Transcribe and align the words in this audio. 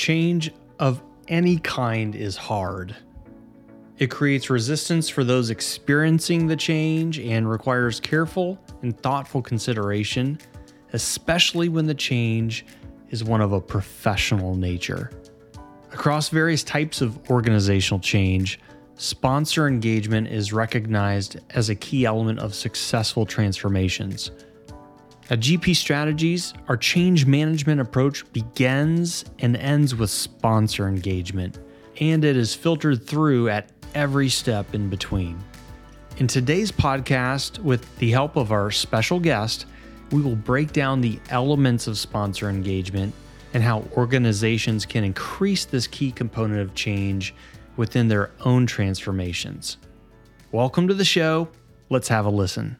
Change 0.00 0.50
of 0.78 1.02
any 1.28 1.58
kind 1.58 2.14
is 2.14 2.34
hard. 2.34 2.96
It 3.98 4.10
creates 4.10 4.48
resistance 4.48 5.10
for 5.10 5.24
those 5.24 5.50
experiencing 5.50 6.46
the 6.46 6.56
change 6.56 7.18
and 7.18 7.46
requires 7.46 8.00
careful 8.00 8.58
and 8.80 8.98
thoughtful 8.98 9.42
consideration, 9.42 10.38
especially 10.94 11.68
when 11.68 11.84
the 11.84 11.92
change 11.92 12.64
is 13.10 13.24
one 13.24 13.42
of 13.42 13.52
a 13.52 13.60
professional 13.60 14.54
nature. 14.54 15.10
Across 15.92 16.30
various 16.30 16.62
types 16.62 17.02
of 17.02 17.18
organizational 17.28 18.00
change, 18.00 18.58
sponsor 18.94 19.68
engagement 19.68 20.28
is 20.28 20.50
recognized 20.50 21.40
as 21.50 21.68
a 21.68 21.74
key 21.74 22.06
element 22.06 22.38
of 22.38 22.54
successful 22.54 23.26
transformations. 23.26 24.30
At 25.30 25.38
GP 25.38 25.76
Strategies, 25.76 26.54
our 26.66 26.76
change 26.76 27.24
management 27.24 27.80
approach 27.80 28.30
begins 28.32 29.24
and 29.38 29.56
ends 29.56 29.94
with 29.94 30.10
sponsor 30.10 30.88
engagement, 30.88 31.60
and 32.00 32.24
it 32.24 32.36
is 32.36 32.52
filtered 32.52 33.06
through 33.06 33.48
at 33.48 33.70
every 33.94 34.28
step 34.28 34.74
in 34.74 34.90
between. 34.90 35.38
In 36.16 36.26
today's 36.26 36.72
podcast, 36.72 37.60
with 37.60 37.96
the 37.98 38.10
help 38.10 38.34
of 38.34 38.50
our 38.50 38.72
special 38.72 39.20
guest, 39.20 39.66
we 40.10 40.20
will 40.20 40.34
break 40.34 40.72
down 40.72 41.00
the 41.00 41.20
elements 41.30 41.86
of 41.86 41.96
sponsor 41.96 42.50
engagement 42.50 43.14
and 43.54 43.62
how 43.62 43.84
organizations 43.96 44.84
can 44.84 45.04
increase 45.04 45.64
this 45.64 45.86
key 45.86 46.10
component 46.10 46.58
of 46.58 46.74
change 46.74 47.36
within 47.76 48.08
their 48.08 48.32
own 48.40 48.66
transformations. 48.66 49.76
Welcome 50.50 50.88
to 50.88 50.94
the 50.94 51.04
show. 51.04 51.46
Let's 51.88 52.08
have 52.08 52.26
a 52.26 52.30
listen. 52.30 52.79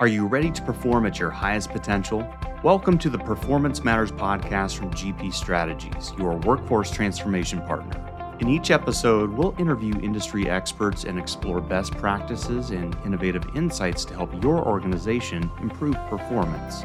Are 0.00 0.06
you 0.06 0.28
ready 0.28 0.52
to 0.52 0.62
perform 0.62 1.06
at 1.06 1.18
your 1.18 1.30
highest 1.30 1.70
potential? 1.70 2.24
Welcome 2.62 2.98
to 2.98 3.10
the 3.10 3.18
Performance 3.18 3.82
Matters 3.82 4.12
podcast 4.12 4.78
from 4.78 4.92
GP 4.92 5.34
Strategies, 5.34 6.12
your 6.16 6.36
workforce 6.36 6.92
transformation 6.92 7.60
partner. 7.62 8.36
In 8.38 8.48
each 8.48 8.70
episode, 8.70 9.30
we'll 9.30 9.56
interview 9.58 9.92
industry 10.00 10.48
experts 10.48 11.02
and 11.02 11.18
explore 11.18 11.60
best 11.60 11.96
practices 11.96 12.70
and 12.70 12.96
innovative 13.04 13.42
insights 13.56 14.04
to 14.04 14.14
help 14.14 14.40
your 14.40 14.64
organization 14.64 15.50
improve 15.60 15.96
performance. 16.08 16.84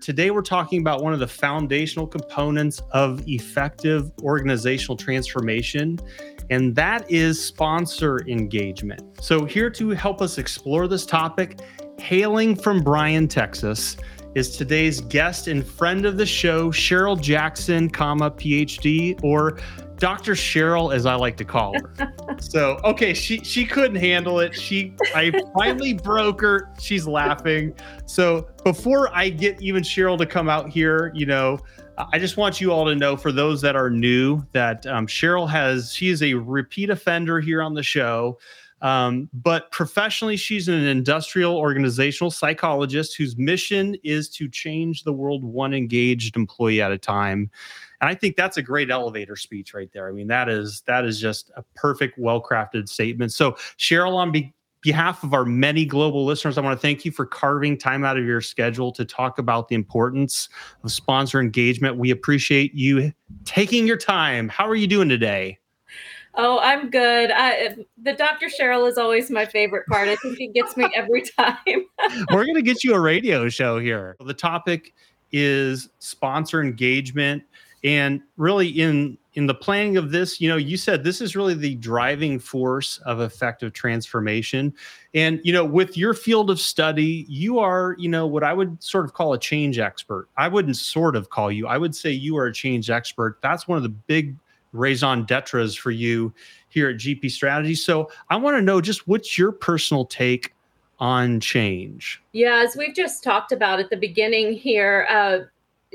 Today, 0.00 0.30
we're 0.30 0.42
talking 0.42 0.80
about 0.80 1.02
one 1.02 1.12
of 1.12 1.18
the 1.18 1.26
foundational 1.26 2.06
components 2.06 2.80
of 2.92 3.26
effective 3.26 4.12
organizational 4.22 4.96
transformation 4.96 5.98
and 6.50 6.74
that 6.76 7.10
is 7.10 7.42
sponsor 7.42 8.20
engagement. 8.28 9.02
So, 9.22 9.44
here 9.44 9.70
to 9.70 9.90
help 9.90 10.20
us 10.20 10.38
explore 10.38 10.88
this 10.88 11.06
topic, 11.06 11.60
hailing 11.98 12.56
from 12.56 12.82
Bryan, 12.82 13.28
Texas, 13.28 13.96
is 14.34 14.56
today's 14.56 15.00
guest 15.00 15.48
and 15.48 15.66
friend 15.66 16.04
of 16.04 16.18
the 16.18 16.26
show, 16.26 16.70
Cheryl 16.70 17.18
Jackson, 17.18 17.88
comma 17.88 18.30
PhD, 18.30 19.18
or 19.24 19.58
Dr. 19.96 20.32
Cheryl, 20.32 20.94
as 20.94 21.06
I 21.06 21.14
like 21.14 21.38
to 21.38 21.44
call 21.44 21.74
her. 21.74 22.12
so, 22.38 22.78
okay, 22.84 23.14
she 23.14 23.38
she 23.38 23.64
couldn't 23.64 23.96
handle 23.96 24.40
it. 24.40 24.54
She 24.54 24.94
I 25.14 25.32
finally 25.54 25.94
broke 26.04 26.42
her. 26.42 26.70
She's 26.78 27.06
laughing. 27.06 27.74
So 28.04 28.48
before 28.62 29.14
I 29.16 29.30
get 29.30 29.60
even 29.62 29.82
Cheryl 29.82 30.18
to 30.18 30.26
come 30.26 30.50
out 30.50 30.68
here, 30.68 31.12
you 31.14 31.24
know, 31.24 31.58
I 31.98 32.18
just 32.18 32.36
want 32.36 32.60
you 32.60 32.72
all 32.72 32.84
to 32.86 32.94
know, 32.94 33.16
for 33.16 33.32
those 33.32 33.60
that 33.62 33.76
are 33.76 33.90
new, 33.90 34.46
that 34.52 34.86
um, 34.86 35.06
Cheryl 35.06 35.48
has, 35.48 35.92
she 35.92 36.10
is 36.10 36.22
a 36.22 36.34
repeat 36.34 36.90
offender 36.90 37.40
here 37.40 37.62
on 37.62 37.74
the 37.74 37.82
show. 37.82 38.38
Um, 38.82 39.30
but 39.32 39.70
professionally, 39.70 40.36
she's 40.36 40.68
an 40.68 40.84
industrial 40.84 41.56
organizational 41.56 42.30
psychologist 42.30 43.16
whose 43.16 43.36
mission 43.38 43.96
is 44.04 44.28
to 44.30 44.48
change 44.48 45.04
the 45.04 45.14
world 45.14 45.42
one 45.42 45.72
engaged 45.72 46.36
employee 46.36 46.82
at 46.82 46.92
a 46.92 46.98
time. 46.98 47.50
And 48.02 48.10
I 48.10 48.14
think 48.14 48.36
that's 48.36 48.58
a 48.58 48.62
great 48.62 48.90
elevator 48.90 49.34
speech 49.34 49.72
right 49.72 49.90
there. 49.94 50.08
I 50.08 50.12
mean, 50.12 50.26
that 50.26 50.50
is 50.50 50.82
that 50.82 51.06
is 51.06 51.18
just 51.18 51.50
a 51.56 51.64
perfect, 51.74 52.18
well-crafted 52.18 52.90
statement. 52.90 53.32
So, 53.32 53.52
Cheryl, 53.78 54.14
on 54.14 54.30
be- 54.30 54.52
behalf 54.86 55.24
of 55.24 55.34
our 55.34 55.44
many 55.44 55.84
global 55.84 56.24
listeners, 56.24 56.56
I 56.56 56.60
want 56.60 56.78
to 56.78 56.80
thank 56.80 57.04
you 57.04 57.10
for 57.10 57.26
carving 57.26 57.76
time 57.76 58.04
out 58.04 58.16
of 58.16 58.24
your 58.24 58.40
schedule 58.40 58.92
to 58.92 59.04
talk 59.04 59.36
about 59.40 59.66
the 59.66 59.74
importance 59.74 60.48
of 60.84 60.92
sponsor 60.92 61.40
engagement. 61.40 61.96
We 61.96 62.12
appreciate 62.12 62.72
you 62.72 63.12
taking 63.44 63.84
your 63.84 63.96
time. 63.96 64.48
How 64.48 64.68
are 64.68 64.76
you 64.76 64.86
doing 64.86 65.08
today? 65.08 65.58
Oh, 66.36 66.60
I'm 66.60 66.88
good. 66.88 67.32
I, 67.34 67.74
the 68.00 68.12
Dr. 68.12 68.46
Cheryl 68.46 68.88
is 68.88 68.96
always 68.96 69.28
my 69.28 69.44
favorite 69.44 69.88
part. 69.88 70.08
I 70.08 70.14
think 70.16 70.38
it 70.38 70.54
gets 70.54 70.76
me 70.76 70.86
every 70.94 71.22
time. 71.22 71.56
We're 72.30 72.44
going 72.44 72.54
to 72.54 72.62
get 72.62 72.84
you 72.84 72.94
a 72.94 73.00
radio 73.00 73.48
show 73.48 73.80
here. 73.80 74.14
The 74.24 74.34
topic 74.34 74.94
is 75.32 75.88
sponsor 75.98 76.62
engagement 76.62 77.42
and 77.82 78.20
really 78.36 78.68
in 78.68 79.18
in 79.36 79.46
the 79.46 79.54
planning 79.54 79.98
of 79.98 80.10
this 80.10 80.40
you 80.40 80.48
know 80.48 80.56
you 80.56 80.76
said 80.76 81.04
this 81.04 81.20
is 81.20 81.36
really 81.36 81.54
the 81.54 81.76
driving 81.76 82.38
force 82.38 82.98
of 83.04 83.20
effective 83.20 83.72
transformation. 83.72 84.74
And 85.14 85.40
you 85.44 85.52
know 85.52 85.64
with 85.64 85.96
your 85.96 86.14
field 86.14 86.50
of 86.50 86.58
study 86.58 87.26
you 87.28 87.58
are 87.58 87.94
you 87.98 88.08
know 88.08 88.26
what 88.26 88.42
i 88.42 88.52
would 88.52 88.82
sort 88.82 89.04
of 89.04 89.12
call 89.12 89.34
a 89.34 89.38
change 89.38 89.78
expert. 89.78 90.28
I 90.36 90.48
wouldn't 90.48 90.76
sort 90.76 91.14
of 91.14 91.30
call 91.30 91.52
you. 91.52 91.68
I 91.68 91.78
would 91.78 91.94
say 91.94 92.10
you 92.10 92.36
are 92.38 92.46
a 92.46 92.52
change 92.52 92.90
expert. 92.90 93.38
That's 93.42 93.68
one 93.68 93.76
of 93.76 93.82
the 93.84 93.90
big 93.90 94.34
raison 94.72 95.24
d'etres 95.24 95.74
for 95.74 95.90
you 95.90 96.32
here 96.68 96.90
at 96.90 96.96
gp 96.96 97.30
strategy. 97.30 97.74
So 97.74 98.10
i 98.30 98.36
want 98.36 98.56
to 98.56 98.62
know 98.62 98.80
just 98.80 99.06
what's 99.06 99.38
your 99.38 99.52
personal 99.52 100.06
take 100.06 100.54
on 100.98 101.40
change? 101.40 102.22
Yeah 102.32 102.64
as 102.66 102.74
we've 102.74 102.94
just 102.94 103.22
talked 103.22 103.52
about 103.52 103.80
at 103.80 103.90
the 103.90 103.98
beginning 103.98 104.54
here 104.54 105.06
uh, 105.10 105.38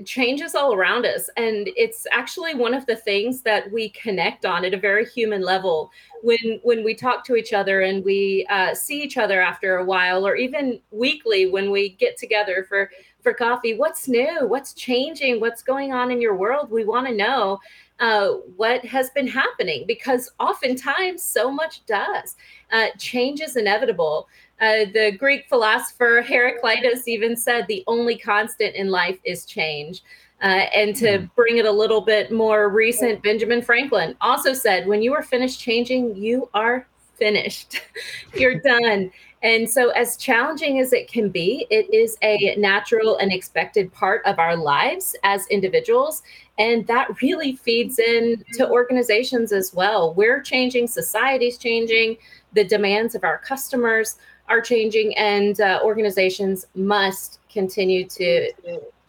changes 0.06 0.56
all 0.56 0.74
around 0.74 1.06
us. 1.06 1.30
And 1.38 1.70
it's 1.76 2.08
actually 2.12 2.56
one 2.56 2.74
of 2.74 2.86
the 2.86 2.96
things 2.96 3.42
that 3.42 3.72
we 3.72 3.90
connect 3.90 4.46
on 4.46 4.66
at 4.66 4.74
a 4.74 4.78
very 4.78 5.06
human 5.06 5.42
level. 5.42 5.92
When 6.24 6.60
when 6.64 6.84
we 6.84 6.96
talk 6.96 7.26
to 7.26 7.36
each 7.36 7.54
other 7.54 7.82
and 7.82 8.04
we 8.04 8.46
uh, 8.50 8.74
see 8.74 9.02
each 9.02 9.18
other 9.18 9.42
after 9.42 9.78
a 9.78 9.86
while 9.86 10.26
or 10.26 10.36
even 10.36 10.80
weekly 10.92 11.48
when 11.48 11.72
we 11.72 11.90
get 11.90 12.18
together 12.18 12.66
for 12.68 12.90
for 13.22 13.34
coffee 13.34 13.76
what's 13.76 14.08
new? 14.08 14.48
What's 14.48 14.74
changing? 14.74 15.40
What's 15.40 15.62
going 15.62 15.94
on 15.94 16.12
in 16.12 16.22
your 16.22 16.36
world? 16.36 16.72
We 16.72 16.86
want 16.86 17.08
to 17.08 17.14
know 17.14 17.60
uh, 18.00 18.30
what 18.56 18.84
has 18.84 19.12
been 19.12 19.28
happening 19.28 19.86
because 19.88 20.32
oftentimes 20.40 21.22
so 21.22 21.52
much 21.52 21.86
does. 21.86 22.36
Uh, 22.72 22.88
change 22.98 23.42
is 23.42 23.58
inevitable 23.58 24.28
uh, 24.62 24.86
the 24.94 25.12
Greek 25.18 25.50
philosopher 25.50 26.24
Heraclitus 26.26 27.08
even 27.08 27.36
said 27.36 27.66
the 27.68 27.84
only 27.88 28.18
constant 28.18 28.76
in 28.76 28.90
life 28.90 29.20
is 29.24 29.46
change. 29.46 30.04
Uh, 30.42 30.66
and 30.74 30.96
to 30.96 31.20
hmm. 31.20 31.26
bring 31.36 31.58
it 31.58 31.66
a 31.66 31.72
little 31.72 32.02
bit 32.02 32.32
more 32.32 32.70
recent, 32.70 33.22
Benjamin 33.22 33.62
Franklin 33.62 34.16
also 34.22 34.54
said, 34.54 34.88
when 34.88 35.02
you 35.02 35.14
are 35.14 35.24
finished 35.24 35.60
changing, 35.60 36.16
you 36.16 36.50
are 36.54 36.88
finished. 37.16 37.82
You're 38.34 38.60
done. 38.60 39.12
And 39.44 39.70
so, 39.70 39.90
as 39.90 40.18
challenging 40.18 40.80
as 40.80 40.94
it 40.94 41.08
can 41.08 41.30
be, 41.30 41.66
it 41.72 41.92
is 41.92 42.18
a 42.22 42.56
natural 42.58 43.18
and 43.18 43.32
expected 43.32 43.92
part 43.92 44.24
of 44.26 44.38
our 44.38 44.56
lives 44.56 45.16
as 45.24 45.48
individuals. 45.48 46.22
And 46.60 46.86
that 46.86 47.22
really 47.22 47.56
feeds 47.56 47.98
into 47.98 48.70
organizations 48.70 49.52
as 49.52 49.74
well. 49.74 50.14
We're 50.14 50.42
changing, 50.42 50.88
society's 50.88 51.58
changing, 51.58 52.18
the 52.54 52.64
demands 52.64 53.16
of 53.16 53.24
our 53.24 53.40
customers 53.40 54.18
are 54.52 54.62
changing, 54.62 55.18
and 55.18 55.62
uh, 55.62 55.80
organizations 55.84 56.68
must 56.76 57.40
continue 57.50 58.06
to 58.06 58.52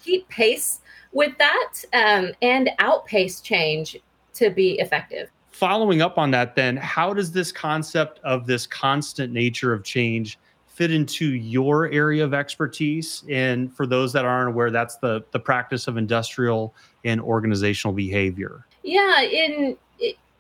keep 0.03 0.28
pace 0.28 0.80
with 1.12 1.36
that 1.38 1.75
um, 1.92 2.30
and 2.42 2.70
outpace 2.78 3.41
change 3.41 3.97
to 4.34 4.50
be 4.50 4.78
effective. 4.78 5.31
Following 5.50 6.00
up 6.00 6.16
on 6.16 6.31
that, 6.31 6.54
then, 6.54 6.76
how 6.76 7.12
does 7.12 7.32
this 7.32 7.50
concept 7.50 8.20
of 8.25 8.47
this 8.47 8.66
constant 8.66 9.32
nature 9.32 9.72
of 9.72 9.84
change 9.84 10.38
fit 10.69 10.91
into 10.91 11.34
your 11.34 11.91
area 11.91 12.25
of 12.25 12.32
expertise? 12.32 13.25
And 13.28 13.72
for 13.75 13.86
those 13.86 14.12
that 14.14 14.25
aren't 14.25 14.48
aware, 14.48 14.70
that's 14.70 14.97
the 14.97 15.25
the 15.32 15.41
practice 15.41 15.88
of 15.88 15.97
industrial 15.97 16.75
and 17.04 17.20
organizational 17.20 17.94
behavior. 17.94 18.67
Yeah, 18.82 19.22
in 19.22 19.76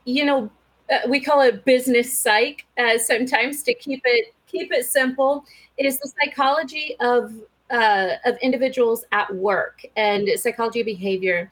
you 0.04 0.24
know, 0.24 0.50
uh, 0.90 0.98
we 1.08 1.20
call 1.20 1.40
it 1.42 1.64
business 1.64 2.16
psych 2.16 2.66
uh, 2.78 2.98
sometimes 2.98 3.62
to 3.64 3.74
keep 3.74 4.02
it 4.04 4.34
keep 4.52 4.70
it 4.72 4.86
simple. 4.86 5.44
It 5.78 5.86
is 5.86 5.98
the 5.98 6.12
psychology 6.20 6.96
of 7.00 7.32
uh, 7.70 8.16
of 8.26 8.36
individuals 8.42 9.04
at 9.12 9.34
work 9.34 9.82
and 9.96 10.28
psychology 10.36 10.80
of 10.80 10.86
behavior. 10.86 11.50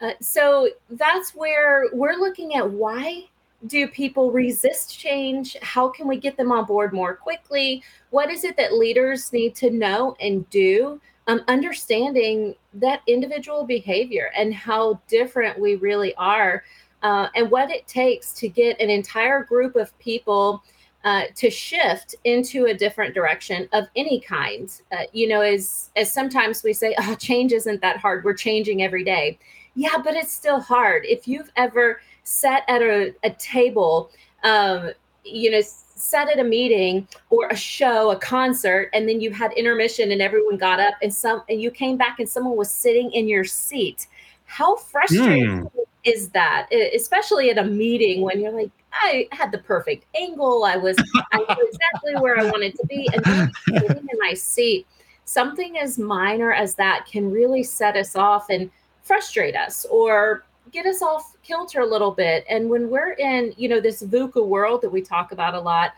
Uh, 0.00 0.12
so 0.20 0.68
that's 0.90 1.34
where 1.34 1.88
we're 1.92 2.14
looking 2.14 2.54
at 2.54 2.68
why 2.68 3.24
do 3.66 3.88
people 3.88 4.30
resist 4.30 4.96
change? 4.98 5.56
How 5.62 5.88
can 5.88 6.06
we 6.06 6.16
get 6.16 6.36
them 6.36 6.52
on 6.52 6.64
board 6.64 6.92
more 6.92 7.14
quickly? 7.14 7.82
What 8.10 8.30
is 8.30 8.44
it 8.44 8.56
that 8.56 8.74
leaders 8.74 9.32
need 9.32 9.54
to 9.56 9.70
know 9.70 10.16
and 10.20 10.48
do? 10.48 11.00
Um, 11.26 11.42
understanding 11.48 12.54
that 12.74 13.02
individual 13.06 13.64
behavior 13.64 14.30
and 14.34 14.54
how 14.54 15.00
different 15.08 15.58
we 15.58 15.74
really 15.74 16.14
are, 16.14 16.64
uh, 17.02 17.28
and 17.34 17.50
what 17.50 17.70
it 17.70 17.86
takes 17.86 18.32
to 18.34 18.48
get 18.48 18.80
an 18.80 18.88
entire 18.88 19.44
group 19.44 19.76
of 19.76 19.96
people 19.98 20.62
uh, 21.04 21.24
to 21.36 21.50
shift 21.50 22.14
into 22.24 22.66
a 22.66 22.74
different 22.74 23.14
direction 23.14 23.68
of 23.72 23.84
any 23.96 24.20
kind. 24.20 24.70
Uh, 24.92 25.04
you 25.12 25.28
know, 25.28 25.40
as 25.40 25.90
as 25.96 26.12
sometimes 26.12 26.62
we 26.62 26.72
say, 26.72 26.94
"Oh, 27.00 27.14
change 27.14 27.52
isn't 27.52 27.80
that 27.82 27.98
hard. 27.98 28.24
We're 28.24 28.34
changing 28.34 28.82
every 28.82 29.04
day." 29.04 29.38
Yeah, 29.74 29.98
but 30.02 30.14
it's 30.14 30.32
still 30.32 30.60
hard. 30.60 31.04
If 31.06 31.28
you've 31.28 31.52
ever 31.56 32.00
sat 32.24 32.64
at 32.68 32.82
a, 32.82 33.14
a 33.22 33.30
table, 33.30 34.10
um, 34.42 34.90
you 35.24 35.50
know, 35.50 35.60
sat 35.98 36.28
at 36.28 36.38
a 36.38 36.44
meeting 36.44 37.06
or 37.30 37.46
a 37.48 37.56
show, 37.56 38.10
a 38.10 38.16
concert, 38.16 38.90
and 38.92 39.08
then 39.08 39.20
you 39.20 39.30
had 39.30 39.52
intermission 39.52 40.10
and 40.12 40.20
everyone 40.20 40.56
got 40.56 40.80
up 40.80 40.94
and 41.02 41.12
some 41.12 41.42
and 41.48 41.60
you 41.60 41.70
came 41.70 41.96
back 41.96 42.18
and 42.18 42.28
someone 42.28 42.56
was 42.56 42.70
sitting 42.70 43.12
in 43.12 43.28
your 43.28 43.44
seat. 43.44 44.06
How 44.46 44.76
frustrating 44.76 45.64
mm. 45.64 45.70
is 46.04 46.30
that? 46.30 46.68
Especially 46.72 47.50
at 47.50 47.58
a 47.58 47.64
meeting 47.64 48.22
when 48.22 48.40
you're 48.40 48.52
like, 48.52 48.70
I 49.00 49.28
had 49.32 49.52
the 49.52 49.58
perfect 49.58 50.04
angle. 50.14 50.64
I 50.64 50.76
was 50.76 50.96
I 51.32 51.38
knew 51.38 51.68
exactly 51.72 52.14
where 52.20 52.38
I 52.38 52.44
wanted 52.44 52.74
to 52.76 52.86
be, 52.86 53.08
and 53.12 53.52
sitting 53.66 54.08
in 54.10 54.18
my 54.18 54.34
seat. 54.34 54.86
Something 55.24 55.78
as 55.78 55.98
minor 55.98 56.52
as 56.52 56.74
that 56.76 57.06
can 57.06 57.30
really 57.30 57.62
set 57.62 57.96
us 57.96 58.16
off 58.16 58.48
and 58.50 58.70
frustrate 59.02 59.56
us, 59.56 59.86
or 59.90 60.44
get 60.72 60.86
us 60.86 61.02
off 61.02 61.34
kilter 61.42 61.80
a 61.80 61.86
little 61.86 62.10
bit. 62.10 62.44
And 62.48 62.68
when 62.68 62.90
we're 62.90 63.12
in, 63.12 63.54
you 63.56 63.68
know, 63.68 63.80
this 63.80 64.02
VUCA 64.02 64.44
world 64.46 64.82
that 64.82 64.90
we 64.90 65.02
talk 65.02 65.32
about 65.32 65.54
a 65.54 65.60
lot, 65.60 65.92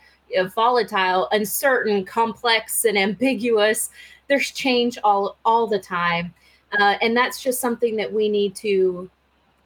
volatile, 0.54 1.28
uncertain, 1.32 2.04
complex, 2.04 2.84
and 2.84 2.96
ambiguous, 2.98 3.90
there's 4.28 4.50
change 4.50 4.98
all 5.02 5.36
all 5.44 5.66
the 5.66 5.78
time, 5.78 6.32
uh, 6.78 6.96
and 7.02 7.16
that's 7.16 7.42
just 7.42 7.60
something 7.60 7.96
that 7.96 8.12
we 8.12 8.28
need 8.28 8.54
to 8.56 9.10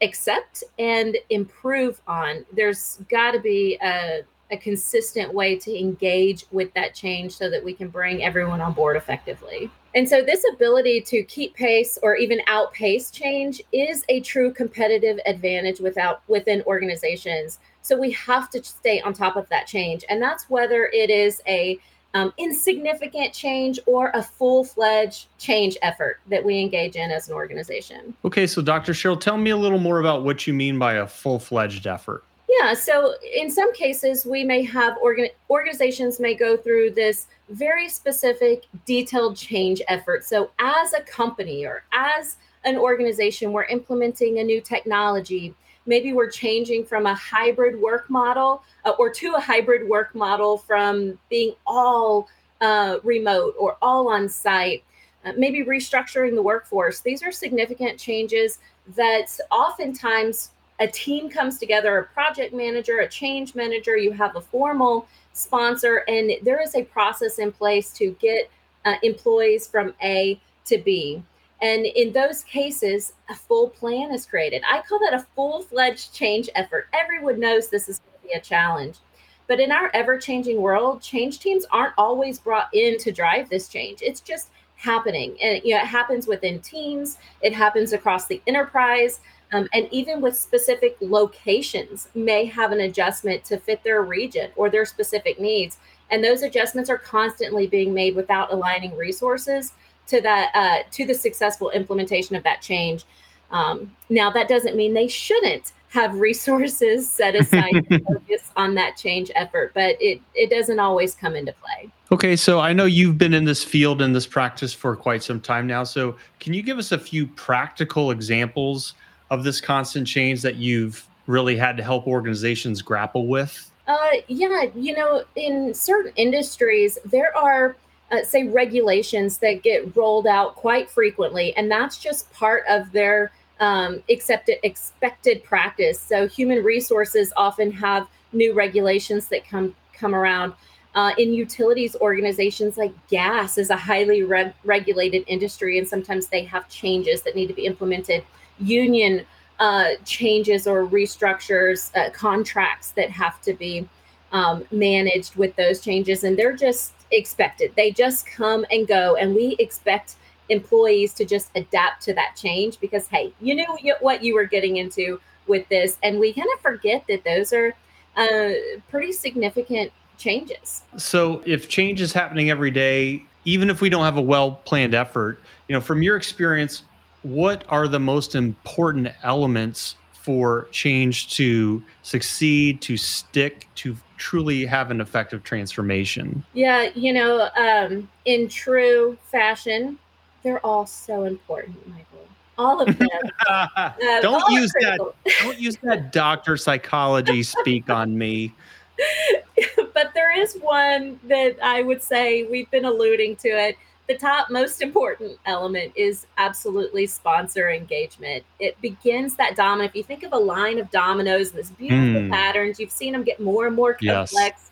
accept 0.03 0.65
and 0.79 1.17
improve 1.31 2.01
on. 2.07 2.45
There's 2.53 2.99
got 3.09 3.33
to 3.33 3.41
be 3.41 3.79
a 3.83 4.23
a 4.51 4.57
consistent 4.57 5.33
way 5.33 5.57
to 5.57 5.77
engage 5.77 6.45
with 6.53 6.73
that 6.75 6.95
change 6.95 7.33
so 7.33 7.51
that 7.51 7.65
we 7.65 7.73
can 7.73 7.89
bring 7.89 8.23
everyone 8.23 8.61
on 8.61 8.73
board 8.73 8.97
effectively. 8.97 9.71
And 9.95 10.09
so, 10.09 10.23
this 10.23 10.45
ability 10.53 11.03
to 11.03 11.23
keep 11.23 11.55
pace 11.55 11.99
or 12.03 12.17
even 12.17 12.41
outpace 12.47 13.11
change 13.11 13.63
is 13.73 14.05
a 14.09 14.21
true 14.21 14.53
competitive 14.53 15.19
advantage 15.25 15.81
without 15.81 16.23
within 16.29 16.63
organizations. 16.63 17.59
So, 17.83 17.99
we 17.99 18.11
have 18.13 18.51
to 18.51 18.63
stay 18.63 19.01
on 19.01 19.13
top 19.13 19.37
of 19.37 19.49
that 19.51 19.67
change, 19.67 20.05
and 20.09 20.21
that's 20.21 20.51
whether 20.51 20.87
it 20.93 21.11
is 21.11 21.41
a 21.47 21.79
um, 22.15 22.33
insignificant 22.39 23.35
change 23.35 23.79
or 23.87 24.11
a 24.15 24.23
full 24.23 24.65
fledged 24.65 25.27
change 25.39 25.77
effort 25.83 26.21
that 26.31 26.45
we 26.45 26.61
engage 26.61 26.97
in 26.97 27.11
as 27.11 27.29
an 27.29 27.35
organization. 27.35 28.15
Okay, 28.25 28.47
so 28.47 28.63
Dr. 28.63 28.93
Cheryl, 28.93 29.21
tell 29.21 29.37
me 29.37 29.51
a 29.51 29.57
little 29.57 29.79
more 29.79 29.99
about 29.99 30.25
what 30.25 30.47
you 30.47 30.55
mean 30.55 30.79
by 30.79 30.95
a 30.95 31.07
full 31.07 31.39
fledged 31.39 31.87
effort. 31.87 32.25
Yeah, 32.49 32.75
so 32.75 33.15
in 33.35 33.51
some 33.51 33.73
cases, 33.75 34.25
we 34.25 34.45
may 34.45 34.63
have 34.63 34.97
organ- 35.03 35.31
organizations 35.51 36.21
may 36.21 36.35
go 36.35 36.57
through 36.57 36.91
this 36.91 37.27
very 37.49 37.89
specific, 37.89 38.65
detailed 38.87 39.37
change 39.37 39.83
effort. 39.89 40.25
So, 40.25 40.51
as 40.59 40.93
a 40.93 41.01
company 41.01 41.67
or 41.67 41.85
as 41.93 42.37
an 42.65 42.77
organization, 42.77 43.53
we're 43.53 43.65
implementing 43.65 44.39
a 44.39 44.45
new 44.45 44.61
technology. 44.61 45.55
Maybe 45.87 46.13
we're 46.13 46.31
changing 46.31 46.85
from 46.85 47.07
a 47.07 47.15
hybrid 47.15 47.81
work 47.81 48.09
model 48.09 48.63
uh, 48.85 48.91
or 48.99 49.11
to 49.11 49.35
a 49.35 49.41
hybrid 49.41 49.89
work 49.89 50.15
model 50.15 50.59
from 50.59 51.19
being 51.31 51.55
all 51.67 52.29
uh, 52.61 52.99
remote 53.03 53.55
or 53.59 53.77
all 53.83 54.09
on 54.09 54.29
site. 54.29 54.85
Uh, 55.25 55.33
maybe 55.39 55.65
restructuring 55.65 56.35
the 56.35 56.43
workforce. 56.43 57.01
These 57.01 57.23
are 57.23 57.33
significant 57.33 57.99
changes 57.99 58.59
that 58.95 59.27
oftentimes 59.51 60.51
a 60.81 60.87
team 60.87 61.31
comes 61.31 61.59
together 61.59 61.99
a 61.99 62.05
project 62.05 62.53
manager, 62.53 62.99
a 62.99 63.09
change 63.09 63.55
manager, 63.55 63.97
you 63.97 64.13
have 64.13 64.37
a 64.37 64.41
formal 64.41 65.07
sponsor, 65.33 66.05
and 66.09 66.33
there 66.43 66.61
is 66.61 66.75
a 66.75 66.85
process 66.85 67.39
in 67.39 67.53
place 67.53 67.91
to 67.93 68.11
get 68.21 68.51
uh, 68.85 68.95
employees 69.03 69.67
from 69.67 69.95
A 70.03 70.39
to 70.67 70.79
B. 70.79 71.23
And 71.65 71.87
in 71.87 72.13
those 72.13 72.45
cases, 72.45 73.15
a 73.31 73.35
full 73.35 73.71
plan 73.71 74.13
is 74.13 74.27
created. 74.27 74.63
I 74.71 74.83
call 74.83 74.99
that 74.99 75.15
a 75.15 75.27
full 75.35 75.63
fledged 75.63 76.13
change 76.13 76.51
effort. 76.55 76.89
Everyone 76.93 77.41
knows 77.41 77.69
this 77.69 77.89
is 77.89 78.01
going 78.01 78.13
to 78.21 78.29
be 78.29 78.35
a 78.35 78.41
challenge. 78.41 78.99
But 79.47 79.61
in 79.61 79.73
our 79.73 79.91
ever 79.95 80.19
changing 80.19 80.61
world, 80.61 81.01
change 81.01 81.39
teams 81.39 81.65
aren't 81.71 81.95
always 81.97 82.39
brought 82.39 82.69
in 82.75 82.99
to 82.99 83.11
drive 83.11 83.49
this 83.49 83.69
change. 83.69 84.01
It's 84.03 84.21
just 84.21 84.51
happening. 84.77 85.39
And 85.41 85.63
you 85.65 85.75
know, 85.75 85.81
it 85.81 85.87
happens 85.87 86.27
within 86.27 86.61
teams, 86.61 87.17
it 87.41 87.55
happens 87.55 87.95
across 87.95 88.27
the 88.27 88.43
enterprise 88.47 89.21
um, 89.55 89.69
and 89.73 89.89
even 89.93 90.21
with 90.21 90.37
specific 90.37 90.97
locations 91.01 92.09
may 92.15 92.45
have 92.47 92.73
an 92.73 92.81
adjustment 92.81 93.45
to 93.45 93.59
fit 93.59 93.85
their 93.85 94.03
region 94.03 94.51
or 94.57 94.69
their 94.69 94.85
specific 94.85 95.39
needs 95.41 95.79
and 96.11 96.23
those 96.23 96.43
adjustments 96.43 96.91
are 96.91 96.99
constantly 96.99 97.67
being 97.67 97.95
made 97.95 98.17
without 98.17 98.53
aligning 98.53 98.97
resources 98.97 99.73
to 100.09 100.21
that 100.21 100.51
uh, 100.55 100.89
to 100.93 101.07
the 101.07 101.15
successful 101.15 101.71
implementation 101.71 102.37
of 102.37 102.43
that 102.45 102.61
change. 102.61 103.05
Um, 103.51 103.95
now 104.09 104.31
that 104.31 104.49
doesn't 104.49 104.77
mean 104.77 104.95
they 104.95 105.09
shouldn't 105.09 105.73
have 105.89 106.15
resources 106.19 107.11
set 107.19 107.35
aside 107.35 107.85
to 107.91 107.99
focus 108.09 108.51
on 108.57 108.75
that 108.75 108.97
change 108.97 109.31
effort 109.37 109.71
but 109.75 109.97
it 110.01 110.21
it 110.35 110.51
doesn't 110.51 110.81
always 110.81 111.15
come 111.15 111.37
into 111.37 111.53
play. 111.53 111.91
Okay 112.11 112.37
so 112.37 112.59
i 112.61 112.73
know 112.73 112.85
you've 112.85 113.19
been 113.19 113.35
in 113.35 113.45
this 113.45 113.63
field 113.63 114.03
and 114.03 114.15
this 114.15 114.27
practice 114.27 114.73
for 114.73 114.97
quite 114.97 115.23
some 115.23 115.41
time 115.41 115.67
now. 115.67 115.85
So 115.85 116.17
can 116.41 116.53
you 116.53 116.63
give 116.63 116.79
us 116.79 116.93
a 116.93 116.99
few 116.99 117.27
practical 117.27 118.11
examples 118.11 118.95
of 119.31 119.45
this 119.45 119.61
constant 119.61 120.07
change 120.07 120.43
that 120.43 120.57
you've 120.57 121.07
really 121.27 121.57
had 121.57 121.77
to 121.77 121.83
help 121.83 122.07
organizations 122.07 122.83
grapple 122.83 123.27
with? 123.27 123.71
Uh, 123.87 124.11
yeah, 124.29 124.65
you 124.75 124.97
know, 124.97 125.25
in 125.37 125.75
certain 125.75 126.13
industries, 126.17 126.99
there 127.05 127.37
are, 127.37 127.77
uh, 128.11 128.23
say, 128.23 128.47
regulations 128.47 129.39
that 129.39 129.63
get 129.63 129.97
rolled 129.97 130.27
out 130.27 130.57
quite 130.57 130.91
frequently, 130.91 131.55
and 131.57 131.71
that's 131.71 131.99
just 131.99 132.31
part 132.33 132.65
of 132.69 132.91
their 132.93 133.33
um, 133.61 134.03
accepted 134.11 134.59
expected 134.63 135.43
practice. 135.45 136.01
So, 136.01 136.29
human 136.29 136.63
resources 136.63 137.33
often 137.37 137.71
have 137.73 138.07
new 138.33 138.53
regulations 138.53 139.29
that 139.29 139.49
come 139.49 139.75
come 139.93 140.15
around. 140.15 140.53
Uh, 140.95 141.13
in 141.19 141.35
utilities 141.35 141.97
organizations 141.97 142.77
like 142.77 142.93
gas 143.09 143.59
is 143.59 143.71
a 143.71 143.77
highly 143.77 144.23
re- 144.23 144.55
regulated 144.65 145.25
industry, 145.27 145.79
and 145.79 145.89
sometimes 145.89 146.29
they 146.29 146.45
have 146.45 146.69
changes 146.69 147.23
that 147.23 147.35
need 147.35 147.49
to 147.49 147.55
be 147.55 147.67
implemented 147.67 148.23
union 148.59 149.27
uh, 149.59 149.91
changes 150.05 150.67
or 150.67 150.87
restructures, 150.87 151.95
uh, 151.97 152.11
contracts 152.11 152.91
that 152.91 153.11
have 153.11 153.41
to 153.43 153.55
be 153.55 153.89
um, 154.33 154.65
managed 154.73 155.37
with 155.37 155.55
those 155.57 155.81
changes. 155.81 156.25
And 156.25 156.37
they're 156.37 156.57
just 156.57 156.93
expected. 157.17 157.73
They 157.77 157.91
just 157.91 158.27
come 158.27 158.65
and 158.71 158.87
go. 158.87 159.17
And 159.17 159.35
we 159.35 159.57
expect 159.59 160.17
employees 160.49 161.13
to 161.15 161.25
just 161.25 161.51
adapt 161.55 162.03
to 162.05 162.15
that 162.15 162.37
change 162.37 162.81
because, 162.81 163.07
hey, 163.09 163.33
you 163.41 163.55
knew 163.55 163.95
what 164.01 164.23
you 164.23 164.35
were 164.35 164.45
getting 164.45 164.77
into 164.77 165.21
with 165.47 165.69
this. 165.69 165.99
And 166.03 166.19
we 166.19 166.33
kind 166.33 166.49
of 166.55 166.61
forget 166.61 167.05
that 167.09 167.25
those 167.25 167.53
are 167.53 167.75
uh, 168.17 168.51
pretty 168.91 169.13
significant 169.13 169.93
changes. 170.19 170.83
So 170.97 171.43
if 171.47 171.69
change 171.69 172.01
is 172.01 172.13
happening 172.13 172.51
every 172.51 172.71
day, 172.71 173.25
even 173.45 173.71
if 173.71 173.81
we 173.81 173.89
don't 173.89 174.05
have 174.05 174.17
a 174.17 174.23
well 174.23 174.53
planned 174.53 174.95
effort, 174.95 175.41
you 175.69 175.75
know, 175.75 175.81
from 175.81 176.03
your 176.03 176.17
experience, 176.17 176.85
what 177.23 177.65
are 177.69 177.89
the 177.89 177.99
most 177.99 178.35
important 178.35 179.09
elements 179.23 179.97
for 180.25 180.69
change 180.71 181.37
to 181.37 181.83
succeed, 182.03 182.81
to 182.81 182.97
stick, 182.97 183.69
to 183.75 183.95
truly 184.17 184.65
have 184.65 184.91
an 184.91 185.03
effective 185.03 185.43
transformation? 185.43 186.43
Yeah, 186.55 186.89
you 186.95 187.13
know, 187.13 187.51
um, 187.59 188.09
in 188.25 188.49
true 188.49 189.19
fashion, 189.31 189.99
they're 190.43 190.65
all 190.65 190.87
so 190.87 191.25
important, 191.25 191.87
Michael. 191.87 192.27
All 192.57 192.81
of 192.81 192.97
them. 192.97 193.09
uh, 193.47 193.91
don't 194.23 194.51
use 194.51 194.73
that. 194.81 194.99
Don't 195.43 195.59
use 195.59 195.77
that 195.83 196.11
doctor 196.11 196.57
psychology 196.57 197.43
speak 197.43 197.91
on 197.91 198.17
me. 198.17 198.55
but 199.93 200.15
there 200.15 200.35
is 200.39 200.55
one 200.55 201.21
that 201.25 201.59
I 201.63 201.83
would 201.83 202.03
say 202.03 202.45
we've 202.45 202.71
been 202.71 202.87
alluding 202.87 203.37
to 203.37 203.49
it 203.49 203.77
the 204.07 204.17
top 204.17 204.51
most 204.51 204.83
important 204.83 205.39
element 205.47 205.93
is 205.97 206.27
absolutely 206.37 207.07
sponsor 207.07 207.71
engagement. 207.71 208.45
It 208.59 208.79
begins 208.83 209.35
that 209.37 209.57
domino. 209.57 209.85
If 209.85 209.97
you 209.97 210.03
think 210.03 210.25
of 210.25 210.33
a 210.33 210.39
line 210.39 210.79
of 210.79 210.91
dominoes 210.91 211.51
and 211.51 211.59
this 211.59 211.71
beautiful 211.71 212.23
mm. 212.23 212.31
patterns, 212.31 212.79
you've 212.79 212.91
seen 212.91 213.13
them 213.13 213.23
get 213.23 213.41
more 213.41 213.67
and 213.67 213.75
more 213.75 213.95
complex. 213.95 214.33
Yes. 214.35 214.71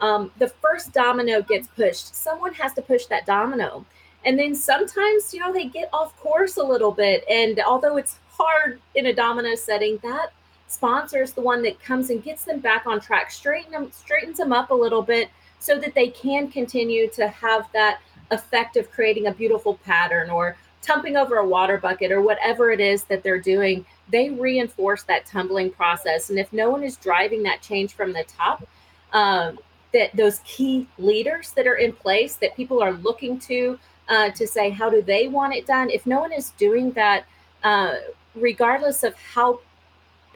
Um, 0.00 0.30
the 0.38 0.48
first 0.48 0.92
domino 0.92 1.42
gets 1.42 1.66
pushed. 1.68 2.14
Someone 2.14 2.54
has 2.54 2.72
to 2.74 2.82
push 2.82 3.06
that 3.06 3.26
domino. 3.26 3.84
And 4.24 4.38
then 4.38 4.54
sometimes, 4.54 5.34
you 5.34 5.40
know, 5.40 5.52
they 5.52 5.66
get 5.66 5.88
off 5.92 6.16
course 6.16 6.56
a 6.56 6.62
little 6.62 6.92
bit. 6.92 7.24
And 7.28 7.60
although 7.60 7.96
it's 7.96 8.18
hard 8.30 8.80
in 8.94 9.06
a 9.06 9.12
domino 9.12 9.56
setting, 9.56 9.98
that 10.04 10.32
sponsor 10.68 11.22
is 11.22 11.32
the 11.32 11.40
one 11.40 11.62
that 11.62 11.82
comes 11.82 12.10
and 12.10 12.22
gets 12.22 12.44
them 12.44 12.60
back 12.60 12.86
on 12.86 13.00
track, 13.00 13.32
straighten 13.32 13.72
them, 13.72 13.90
straightens 13.90 14.38
them 14.38 14.52
up 14.52 14.70
a 14.70 14.74
little 14.74 15.02
bit 15.02 15.30
so 15.58 15.78
that 15.78 15.94
they 15.94 16.08
can 16.08 16.48
continue 16.48 17.08
to 17.10 17.26
have 17.28 17.68
that 17.72 18.00
effect 18.30 18.76
of 18.76 18.90
creating 18.90 19.26
a 19.26 19.32
beautiful 19.32 19.74
pattern 19.84 20.30
or 20.30 20.56
tumbling 20.82 21.16
over 21.16 21.36
a 21.36 21.46
water 21.46 21.78
bucket 21.78 22.12
or 22.12 22.22
whatever 22.22 22.70
it 22.70 22.80
is 22.80 23.04
that 23.04 23.22
they're 23.22 23.40
doing, 23.40 23.84
they 24.10 24.30
reinforce 24.30 25.02
that 25.04 25.26
tumbling 25.26 25.70
process. 25.70 26.30
And 26.30 26.38
if 26.38 26.52
no 26.52 26.70
one 26.70 26.82
is 26.82 26.96
driving 26.96 27.42
that 27.44 27.60
change 27.60 27.94
from 27.94 28.12
the 28.12 28.24
top, 28.24 28.66
um, 29.12 29.58
that 29.92 30.14
those 30.14 30.40
key 30.44 30.86
leaders 30.98 31.52
that 31.52 31.66
are 31.66 31.76
in 31.76 31.92
place 31.92 32.36
that 32.36 32.54
people 32.54 32.82
are 32.82 32.92
looking 32.92 33.38
to 33.40 33.78
uh, 34.08 34.30
to 34.30 34.46
say 34.46 34.70
how 34.70 34.88
do 34.88 35.02
they 35.02 35.28
want 35.28 35.54
it 35.54 35.66
done 35.66 35.90
if 35.90 36.06
no 36.06 36.20
one 36.20 36.32
is 36.32 36.50
doing 36.58 36.92
that 36.92 37.24
uh, 37.64 37.94
regardless 38.34 39.02
of 39.02 39.14
how 39.14 39.60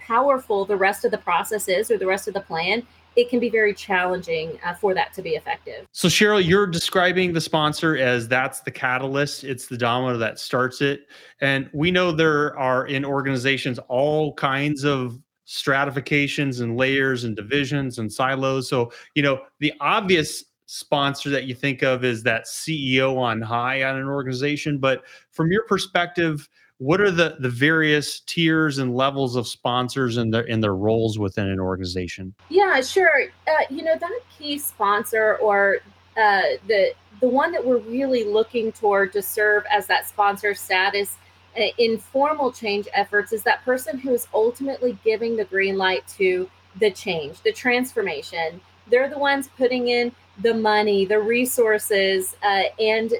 powerful 0.07 0.65
the 0.65 0.77
rest 0.77 1.05
of 1.05 1.11
the 1.11 1.19
process 1.19 1.69
is 1.69 1.91
or 1.91 1.99
the 1.99 2.07
rest 2.07 2.29
of 2.29 2.35
the 2.35 2.41
plan, 2.41 2.83
it 3.17 3.29
can 3.29 3.41
be 3.41 3.51
very 3.51 3.75
challenging 3.75 4.59
uh, 4.65 4.75
for 4.75 4.95
that 4.95 5.13
to 5.15 5.23
be 5.23 5.31
effective. 5.31 5.87
So, 5.93 6.09
Cheryl, 6.09 6.45
you're 6.45 6.67
describing 6.67 7.33
the 7.33 7.41
sponsor 7.41 7.97
as 7.97 8.29
that's 8.29 8.61
the 8.61 8.71
catalyst, 8.71 9.45
it's 9.45 9.67
the 9.67 9.77
domino 9.77 10.19
that 10.19 10.39
starts 10.39 10.81
it. 10.81 11.09
And 11.41 11.69
we 11.73 11.91
know 11.91 12.13
there 12.13 12.59
are 12.59 12.87
in 12.87 13.05
organizations 13.05 13.79
all 13.89 14.33
kinds 14.35 14.85
of 14.85 15.19
stratifications 15.45 16.61
and 16.61 16.77
layers 16.77 17.25
and 17.25 17.37
divisions 17.37 17.99
and 17.99 18.11
silos. 18.11 18.69
So, 18.69 18.93
you 19.15 19.23
know, 19.23 19.43
the 19.59 19.73
obvious 19.81 20.45
sponsor 20.67 21.29
that 21.29 21.45
you 21.45 21.55
think 21.55 21.83
of 21.83 22.05
is 22.05 22.23
that 22.23 22.47
CEO 22.47 23.19
on 23.19 23.43
high 23.43 23.83
on 23.83 23.97
an 23.97 24.09
organization. 24.09 24.79
But 24.79 25.03
from 25.31 25.53
your 25.53 25.65
perspective, 25.65 26.49
what 26.83 27.01
are 27.01 27.13
the 27.13 27.37
the 27.39 27.49
various 27.49 28.21
tiers 28.21 28.79
and 28.79 28.93
levels 28.93 29.37
of 29.37 29.47
sponsors 29.47 30.17
and 30.17 30.35
their 30.35 30.43
in 30.43 30.61
their 30.61 30.75
roles 30.75 31.17
within 31.17 31.49
an 31.49 31.61
organization? 31.61 32.35
Yeah 32.49 32.81
sure. 32.81 33.27
Uh, 33.47 33.65
you 33.71 33.85
know 33.85 33.97
that 33.97 34.21
key 34.37 34.59
sponsor 34.59 35.37
or 35.37 35.77
uh, 36.17 36.43
the 36.67 36.93
the 37.21 37.29
one 37.29 37.53
that 37.53 37.65
we're 37.65 37.79
really 37.79 38.25
looking 38.25 38.73
toward 38.73 39.13
to 39.13 39.23
serve 39.23 39.63
as 39.71 39.87
that 39.87 40.09
sponsor 40.09 40.57
status 40.57 41.19
uh, 41.57 41.67
in 41.79 41.99
formal 41.99 42.51
change 42.51 42.89
efforts 42.95 43.33
is 43.33 43.45
that 43.45 43.65
person 43.65 43.97
who 43.97 44.13
is 44.13 44.27
ultimately 44.35 44.99
giving 45.05 45.37
the 45.37 45.45
green 45.45 45.79
light 45.79 46.05
to 46.17 46.51
the 46.81 46.91
change 46.91 47.41
the 47.43 47.53
transformation. 47.53 48.61
They're 48.89 49.09
the 49.09 49.21
ones 49.21 49.49
putting 49.57 49.87
in 49.87 50.11
the 50.41 50.55
money 50.55 51.05
the 51.05 51.21
resources 51.21 52.35
uh, 52.43 52.65
and 52.81 53.13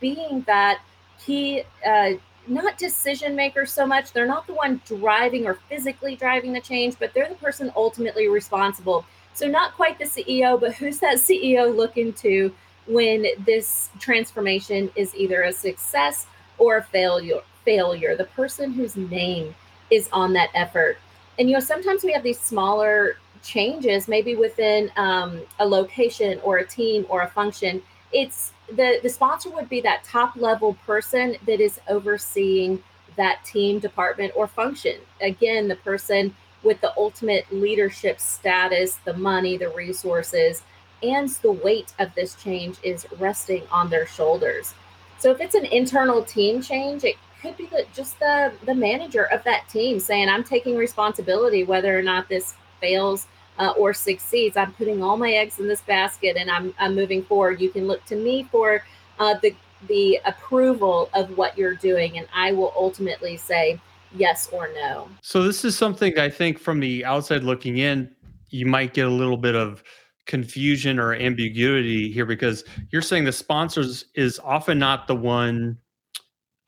being 0.00 0.42
that 0.48 0.80
key 1.24 1.62
uh, 1.86 2.14
not 2.46 2.78
decision 2.78 3.34
makers 3.34 3.72
so 3.72 3.86
much. 3.86 4.12
They're 4.12 4.26
not 4.26 4.46
the 4.46 4.54
one 4.54 4.80
driving 4.86 5.46
or 5.46 5.54
physically 5.68 6.16
driving 6.16 6.52
the 6.52 6.60
change, 6.60 6.96
but 6.98 7.14
they're 7.14 7.28
the 7.28 7.34
person 7.36 7.72
ultimately 7.76 8.28
responsible. 8.28 9.04
So, 9.34 9.46
not 9.48 9.74
quite 9.74 9.98
the 9.98 10.04
CEO, 10.04 10.60
but 10.60 10.74
who's 10.74 10.98
that 11.00 11.16
CEO 11.16 11.74
looking 11.74 12.12
to 12.14 12.54
when 12.86 13.26
this 13.44 13.90
transformation 13.98 14.90
is 14.94 15.14
either 15.14 15.42
a 15.42 15.52
success 15.52 16.26
or 16.58 16.78
a 16.78 16.82
failure? 16.82 17.40
Failure, 17.64 18.14
the 18.16 18.24
person 18.24 18.72
whose 18.72 18.96
name 18.96 19.54
is 19.90 20.08
on 20.12 20.34
that 20.34 20.50
effort. 20.54 20.98
And 21.38 21.48
you 21.48 21.54
know, 21.54 21.60
sometimes 21.60 22.04
we 22.04 22.12
have 22.12 22.22
these 22.22 22.38
smaller 22.38 23.16
changes, 23.42 24.08
maybe 24.08 24.34
within 24.34 24.90
um, 24.96 25.42
a 25.58 25.66
location 25.66 26.40
or 26.42 26.58
a 26.58 26.66
team 26.66 27.06
or 27.08 27.22
a 27.22 27.28
function. 27.28 27.82
It's 28.12 28.52
the 28.76 29.00
the 29.02 29.08
sponsor 29.08 29.50
would 29.50 29.68
be 29.68 29.80
that 29.80 30.04
top 30.04 30.36
level 30.36 30.74
person 30.86 31.36
that 31.46 31.60
is 31.60 31.80
overseeing 31.88 32.82
that 33.16 33.44
team 33.44 33.78
department 33.78 34.32
or 34.34 34.46
function. 34.46 34.96
Again 35.20 35.68
the 35.68 35.76
person 35.76 36.34
with 36.62 36.80
the 36.80 36.92
ultimate 36.96 37.46
leadership 37.52 38.20
status 38.20 38.96
the 39.04 39.14
money 39.14 39.56
the 39.56 39.68
resources 39.70 40.62
and 41.02 41.28
the 41.28 41.52
weight 41.52 41.92
of 41.98 42.14
this 42.14 42.34
change 42.36 42.78
is 42.82 43.06
resting 43.18 43.62
on 43.70 43.90
their 43.90 44.06
shoulders. 44.06 44.74
So 45.18 45.30
if 45.30 45.40
it's 45.40 45.54
an 45.54 45.66
internal 45.66 46.22
team 46.24 46.62
change 46.62 47.04
it 47.04 47.16
could 47.44 47.56
be 47.56 47.66
the, 47.66 47.86
just 47.94 48.18
the 48.20 48.52
the 48.64 48.74
manager 48.74 49.24
of 49.24 49.44
that 49.44 49.68
team 49.68 50.00
saying 50.00 50.30
i'm 50.30 50.42
taking 50.42 50.76
responsibility 50.76 51.62
whether 51.62 51.96
or 51.96 52.02
not 52.02 52.26
this 52.26 52.54
fails 52.80 53.26
uh, 53.58 53.72
or 53.76 53.94
succeeds. 53.94 54.56
I'm 54.56 54.72
putting 54.72 55.02
all 55.02 55.16
my 55.16 55.32
eggs 55.32 55.58
in 55.58 55.68
this 55.68 55.80
basket 55.82 56.36
and 56.36 56.50
I'm, 56.50 56.74
I'm 56.78 56.94
moving 56.94 57.22
forward. 57.22 57.60
You 57.60 57.70
can 57.70 57.86
look 57.86 58.04
to 58.06 58.16
me 58.16 58.44
for 58.50 58.82
uh, 59.18 59.34
the, 59.42 59.54
the 59.88 60.20
approval 60.24 61.10
of 61.14 61.36
what 61.36 61.56
you're 61.56 61.74
doing, 61.74 62.18
and 62.18 62.26
I 62.34 62.52
will 62.52 62.72
ultimately 62.76 63.36
say 63.36 63.80
yes 64.14 64.48
or 64.52 64.68
no. 64.74 65.08
So, 65.22 65.42
this 65.42 65.64
is 65.64 65.76
something 65.76 66.18
I 66.18 66.30
think 66.30 66.58
from 66.58 66.80
the 66.80 67.04
outside 67.04 67.44
looking 67.44 67.78
in, 67.78 68.10
you 68.48 68.66
might 68.66 68.94
get 68.94 69.06
a 69.06 69.10
little 69.10 69.36
bit 69.36 69.54
of 69.54 69.82
confusion 70.26 70.98
or 70.98 71.14
ambiguity 71.14 72.10
here 72.10 72.24
because 72.24 72.64
you're 72.90 73.02
saying 73.02 73.24
the 73.24 73.32
sponsors 73.32 74.06
is 74.14 74.40
often 74.42 74.78
not 74.78 75.06
the 75.06 75.14
one 75.14 75.76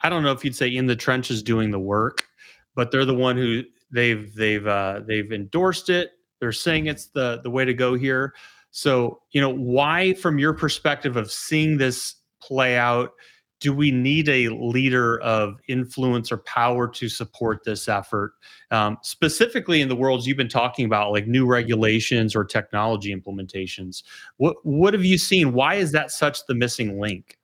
i 0.02 0.10
don't 0.10 0.22
know 0.22 0.30
if 0.30 0.44
you'd 0.44 0.54
say 0.54 0.68
in 0.68 0.86
the 0.86 0.94
trenches 0.94 1.42
doing 1.42 1.70
the 1.70 1.78
work 1.78 2.26
but 2.74 2.90
they're 2.90 3.06
the 3.06 3.14
one 3.14 3.34
who 3.34 3.62
they've 3.90 4.34
they've 4.34 4.66
uh, 4.66 5.00
they've 5.06 5.32
endorsed 5.32 5.88
it 5.88 6.12
they're 6.40 6.52
saying 6.52 6.86
it's 6.86 7.06
the 7.06 7.40
the 7.42 7.50
way 7.50 7.64
to 7.64 7.74
go 7.74 7.94
here. 7.94 8.34
So, 8.70 9.22
you 9.30 9.40
know, 9.40 9.54
why 9.54 10.14
from 10.14 10.38
your 10.38 10.52
perspective 10.52 11.16
of 11.16 11.32
seeing 11.32 11.78
this 11.78 12.16
play 12.42 12.76
out, 12.76 13.12
do 13.60 13.72
we 13.72 13.90
need 13.90 14.28
a 14.28 14.50
leader 14.50 15.18
of 15.20 15.58
influence 15.66 16.30
or 16.30 16.38
power 16.38 16.86
to 16.88 17.08
support 17.08 17.64
this 17.64 17.88
effort? 17.88 18.34
Um, 18.70 18.98
specifically 19.02 19.80
in 19.80 19.88
the 19.88 19.96
worlds 19.96 20.26
you've 20.26 20.36
been 20.36 20.48
talking 20.48 20.84
about, 20.84 21.12
like 21.12 21.26
new 21.26 21.46
regulations 21.46 22.36
or 22.36 22.44
technology 22.44 23.14
implementations. 23.14 24.02
What 24.36 24.56
what 24.62 24.92
have 24.92 25.04
you 25.04 25.16
seen? 25.16 25.52
Why 25.54 25.76
is 25.76 25.92
that 25.92 26.10
such 26.10 26.44
the 26.46 26.54
missing 26.54 27.00
link? 27.00 27.35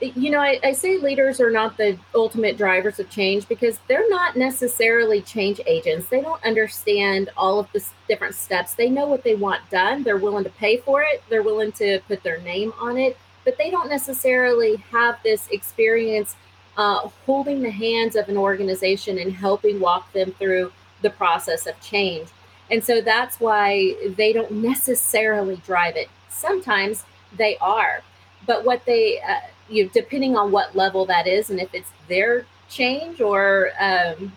You 0.00 0.30
know, 0.30 0.40
I, 0.40 0.58
I, 0.64 0.72
say 0.72 0.98
leaders 0.98 1.40
are 1.40 1.50
not 1.50 1.76
the 1.76 1.98
ultimate 2.14 2.56
drivers 2.56 2.98
of 2.98 3.10
change 3.10 3.46
because 3.48 3.78
they're 3.86 4.08
not 4.08 4.36
necessarily 4.36 5.20
change 5.20 5.60
agents. 5.66 6.08
They 6.08 6.22
don't 6.22 6.42
understand 6.44 7.30
all 7.36 7.58
of 7.58 7.70
the 7.72 7.84
different 8.08 8.34
steps. 8.34 8.74
They 8.74 8.88
know 8.88 9.06
what 9.06 9.24
they 9.24 9.34
want 9.34 9.68
done. 9.70 10.02
They're 10.02 10.16
willing 10.16 10.44
to 10.44 10.50
pay 10.50 10.78
for 10.78 11.02
it. 11.02 11.22
They're 11.28 11.42
willing 11.42 11.72
to 11.72 12.00
put 12.08 12.22
their 12.22 12.40
name 12.40 12.72
on 12.80 12.96
it, 12.96 13.18
but 13.44 13.58
they 13.58 13.70
don't 13.70 13.90
necessarily 13.90 14.76
have 14.90 15.18
this 15.22 15.48
experience 15.48 16.34
uh, 16.76 17.08
holding 17.26 17.60
the 17.60 17.70
hands 17.70 18.16
of 18.16 18.28
an 18.28 18.36
organization 18.36 19.18
and 19.18 19.32
helping 19.32 19.80
walk 19.80 20.12
them 20.12 20.32
through 20.32 20.72
the 21.02 21.10
process 21.10 21.66
of 21.66 21.78
change. 21.80 22.28
And 22.70 22.82
so 22.82 23.00
that's 23.00 23.40
why 23.40 23.96
they 24.16 24.32
don't 24.32 24.52
necessarily 24.52 25.56
drive 25.66 25.96
it. 25.96 26.08
Sometimes 26.28 27.04
they 27.36 27.58
are, 27.58 28.02
but 28.46 28.64
what 28.64 28.84
they 28.86 29.20
uh, 29.20 29.40
you 29.70 29.84
know, 29.84 29.90
depending 29.94 30.36
on 30.36 30.50
what 30.50 30.74
level 30.76 31.06
that 31.06 31.26
is 31.26 31.50
and 31.50 31.60
if 31.60 31.72
it's 31.74 31.90
their 32.08 32.44
change 32.68 33.20
or 33.20 33.70
um, 33.80 34.32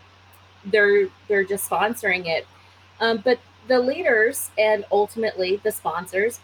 they're 0.66 1.08
they're 1.28 1.44
just 1.44 1.70
sponsoring 1.70 2.26
it. 2.28 2.48
Um, 3.00 3.22
but 3.24 3.40
the 3.68 3.80
leaders 3.80 4.52
and 4.58 4.86
ultimately 4.92 5.60
the 5.64 5.72
sponsors 5.72 6.40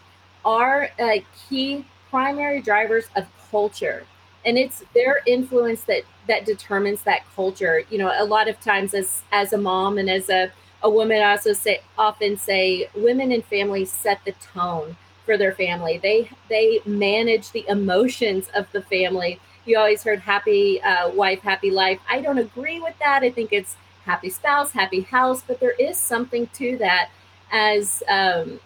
are 0.46 0.89
uh, 1.00 1.17
key 1.48 1.86
primary 2.10 2.62
drivers 2.62 3.05
of 3.15 3.27
culture. 3.51 4.05
And 4.46 4.58
it's 4.58 4.84
their 4.93 5.22
influence 5.27 5.84
that 5.84 6.03
that 6.27 6.46
determines 6.46 7.03
that 7.03 7.22
culture. 7.36 7.84
You 7.89 8.00
know 8.00 8.12
a 8.17 8.25
lot 8.25 8.48
of 8.48 8.60
times 8.62 8.93
as 8.93 9.24
as 9.31 9.53
a 9.53 9.58
mom 9.58 9.98
and 9.98 10.10
as 10.10 10.29
a, 10.29 10.51
a 10.81 10.89
woman 10.89 11.22
I 11.22 11.31
also 11.31 11.53
say 11.53 11.81
often 11.98 12.38
say 12.38 12.89
women 12.96 13.31
and 13.31 13.43
families 13.46 13.91
set 13.91 14.22
the 14.25 14.34
tone 14.34 14.96
for 15.29 15.38
their 15.38 15.51
family. 15.51 16.00
They 16.00 16.27
they 16.50 16.81
manage 16.88 17.51
the 17.51 17.63
emotions 17.67 18.50
of 18.55 18.65
the 18.71 18.81
family. 18.81 19.39
You 19.63 19.77
always 19.77 20.01
heard 20.01 20.19
happy 20.19 20.81
uh, 20.81 21.12
wife, 21.12 21.41
happy 21.41 21.69
life. 21.69 22.00
I 22.09 22.19
don't 22.19 22.39
agree 22.39 22.79
with 22.79 22.98
that. 22.98 23.21
I 23.21 23.29
think 23.29 23.53
it's 23.53 23.75
happy 24.05 24.31
spouse, 24.31 24.71
happy 24.71 25.01
house, 25.01 25.43
but 25.45 25.59
there 25.59 25.75
is 25.77 25.98
something 25.98 26.48
to 26.53 26.79
that 26.79 27.12
as 27.51 28.01
um, 28.09 28.59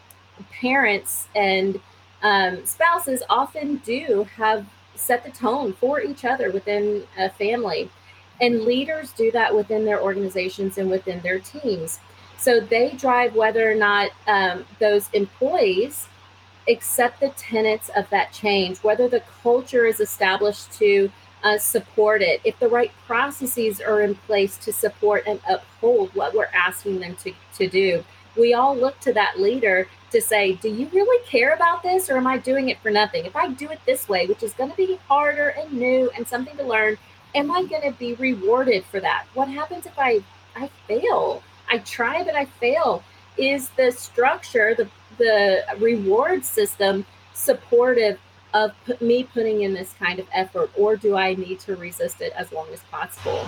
parents 0.62 1.27
and 1.36 1.82
um, 2.22 2.65
spouses 2.65 3.24
often 3.29 3.82
do 3.84 4.25
have 4.38 4.65
set 4.96 5.25
the 5.25 5.32
tone 5.32 5.74
for 5.74 6.00
each 6.00 6.24
other 6.24 6.50
within 6.50 7.03
a 7.17 7.29
family. 7.29 7.89
And 8.39 8.62
leaders 8.62 9.12
do 9.12 9.32
that 9.32 9.53
within 9.53 9.84
their 9.84 10.01
organizations 10.01 10.77
and 10.77 10.89
within 10.89 11.20
their 11.24 11.39
teams. 11.39 12.00
So 12.38 12.62
they 12.62 12.91
drive 12.91 13.36
whether 13.36 13.70
or 13.70 13.75
not 13.75 14.12
um, 14.27 14.65
those 14.79 15.10
employees 15.12 16.08
accept 16.67 17.20
the 17.20 17.29
tenets 17.29 17.89
of 17.96 18.10
that 18.10 18.32
change, 18.32 18.77
whether 18.79 19.08
the 19.08 19.24
culture 19.41 19.86
is 19.86 20.00
established 20.00 20.72
to 20.74 21.12
uh, 21.43 21.58
support 21.58 22.22
it, 22.22 22.39
if 22.43 22.58
the 22.60 22.67
right 22.67 22.91
processes 23.05 23.82
are 23.82 24.01
in 24.01 24.15
place 24.15 24.58
to 24.58 24.72
support 24.72 25.24
and 25.27 25.39
uphold 25.48 26.10
what 26.15 26.34
we're 26.34 26.50
asking 26.53 27.00
them 27.00 27.15
to, 27.15 27.34
to 27.55 27.67
do. 27.67 28.03
We 28.36 28.53
all 28.53 28.75
look 28.75 29.00
to 29.01 29.13
that 29.13 29.39
leader 29.39 29.88
to 30.12 30.22
say, 30.22 30.53
Do 30.53 30.70
you 30.70 30.88
really 30.93 31.24
care 31.25 31.53
about 31.53 31.84
this, 31.84 32.10
or 32.10 32.17
am 32.17 32.27
I 32.27 32.38
doing 32.38 32.70
it 32.70 32.79
for 32.79 32.89
nothing? 32.89 33.25
If 33.25 33.36
I 33.36 33.50
do 33.50 33.70
it 33.70 33.79
this 33.86 34.08
way, 34.08 34.25
which 34.25 34.41
is 34.41 34.53
going 34.53 34.72
to 34.72 34.77
be 34.77 35.00
harder 35.08 35.50
and 35.50 35.74
new 35.74 36.10
and 36.15 36.27
something 36.27 36.55
to 36.58 36.63
learn, 36.63 36.98
am 37.36 37.51
I 37.51 37.65
going 37.65 37.82
to 37.82 37.98
be 37.98 38.13
rewarded 38.15 38.86
for 38.86 39.00
that? 39.01 39.25
What 39.34 39.50
happens 39.50 39.86
if 39.86 39.98
I, 39.98 40.24
I 40.55 40.70
fail? 40.88 41.43
I 41.70 41.79
try, 41.79 42.24
but 42.24 42.36
I 42.36 42.46
fail. 42.46 43.03
Is 43.36 43.70
the 43.70 43.91
structure, 43.91 44.75
the 44.75 44.88
the 45.17 45.63
reward 45.79 46.46
system 46.46 47.05
supportive 47.34 48.20
of 48.53 48.72
me 49.01 49.24
putting 49.24 49.62
in 49.62 49.74
this 49.74 49.93
kind 50.00 50.20
of 50.20 50.27
effort, 50.32 50.70
or 50.77 50.96
do 50.96 51.15
I 51.15 51.34
need 51.34 51.60
to 51.62 51.75
resist 51.75 52.22
it 52.22 52.34
as 52.36 52.51
long 52.51 52.67
as 52.72 52.82
possible? 52.91 53.46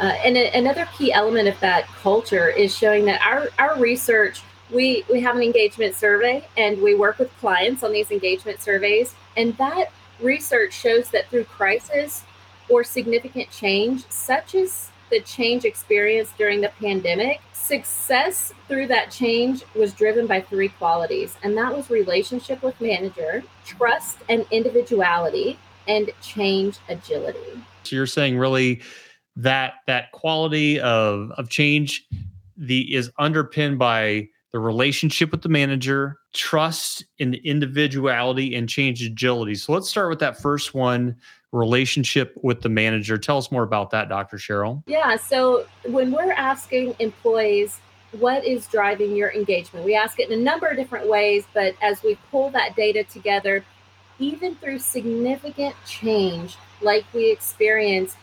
Uh, 0.00 0.06
and 0.24 0.36
a, 0.36 0.56
another 0.56 0.88
key 0.96 1.12
element 1.12 1.48
of 1.48 1.58
that 1.60 1.86
culture 1.86 2.48
is 2.48 2.76
showing 2.76 3.04
that 3.04 3.20
our, 3.22 3.48
our 3.58 3.78
research, 3.78 4.42
we, 4.70 5.04
we 5.10 5.20
have 5.20 5.36
an 5.36 5.42
engagement 5.42 5.94
survey 5.94 6.46
and 6.56 6.80
we 6.80 6.94
work 6.94 7.18
with 7.18 7.30
clients 7.38 7.82
on 7.82 7.92
these 7.92 8.10
engagement 8.10 8.60
surveys. 8.60 9.14
And 9.36 9.56
that 9.58 9.90
research 10.20 10.72
shows 10.72 11.10
that 11.10 11.28
through 11.28 11.44
crisis 11.44 12.24
or 12.68 12.82
significant 12.82 13.50
change, 13.50 14.04
such 14.08 14.54
as 14.54 14.90
the 15.14 15.20
change 15.20 15.64
experienced 15.64 16.36
during 16.36 16.60
the 16.60 16.72
pandemic, 16.80 17.40
success 17.52 18.52
through 18.66 18.88
that 18.88 19.12
change 19.12 19.62
was 19.76 19.92
driven 19.92 20.26
by 20.26 20.40
three 20.40 20.68
qualities, 20.70 21.36
and 21.44 21.56
that 21.56 21.74
was 21.74 21.88
relationship 21.88 22.60
with 22.64 22.78
manager, 22.80 23.44
trust 23.64 24.18
and 24.28 24.44
individuality, 24.50 25.56
and 25.86 26.10
change 26.20 26.78
agility. 26.88 27.38
So 27.84 27.94
you're 27.94 28.06
saying 28.08 28.38
really 28.38 28.82
that 29.36 29.74
that 29.86 30.10
quality 30.10 30.80
of 30.80 31.30
of 31.36 31.48
change 31.48 32.04
the 32.56 32.92
is 32.92 33.12
underpinned 33.16 33.78
by 33.78 34.28
the 34.54 34.60
relationship 34.60 35.32
with 35.32 35.42
the 35.42 35.48
manager, 35.48 36.16
trust 36.32 37.04
in 37.18 37.34
individuality, 37.34 38.54
and 38.54 38.68
change 38.68 39.02
agility. 39.02 39.56
So 39.56 39.72
let's 39.72 39.88
start 39.88 40.08
with 40.10 40.20
that 40.20 40.40
first 40.40 40.74
one 40.74 41.16
relationship 41.50 42.38
with 42.40 42.60
the 42.60 42.68
manager. 42.68 43.18
Tell 43.18 43.36
us 43.36 43.50
more 43.50 43.64
about 43.64 43.90
that, 43.90 44.08
Dr. 44.08 44.36
Cheryl. 44.36 44.84
Yeah. 44.86 45.16
So 45.16 45.66
when 45.86 46.12
we're 46.12 46.30
asking 46.30 46.94
employees, 47.00 47.80
what 48.12 48.44
is 48.44 48.68
driving 48.68 49.16
your 49.16 49.32
engagement? 49.32 49.84
We 49.84 49.96
ask 49.96 50.20
it 50.20 50.30
in 50.30 50.38
a 50.38 50.42
number 50.42 50.68
of 50.68 50.76
different 50.76 51.08
ways, 51.08 51.46
but 51.52 51.74
as 51.82 52.04
we 52.04 52.16
pull 52.30 52.50
that 52.50 52.76
data 52.76 53.02
together, 53.02 53.64
even 54.20 54.54
through 54.54 54.78
significant 54.78 55.74
change 55.84 56.56
like 56.80 57.04
we 57.12 57.32
experienced, 57.32 58.16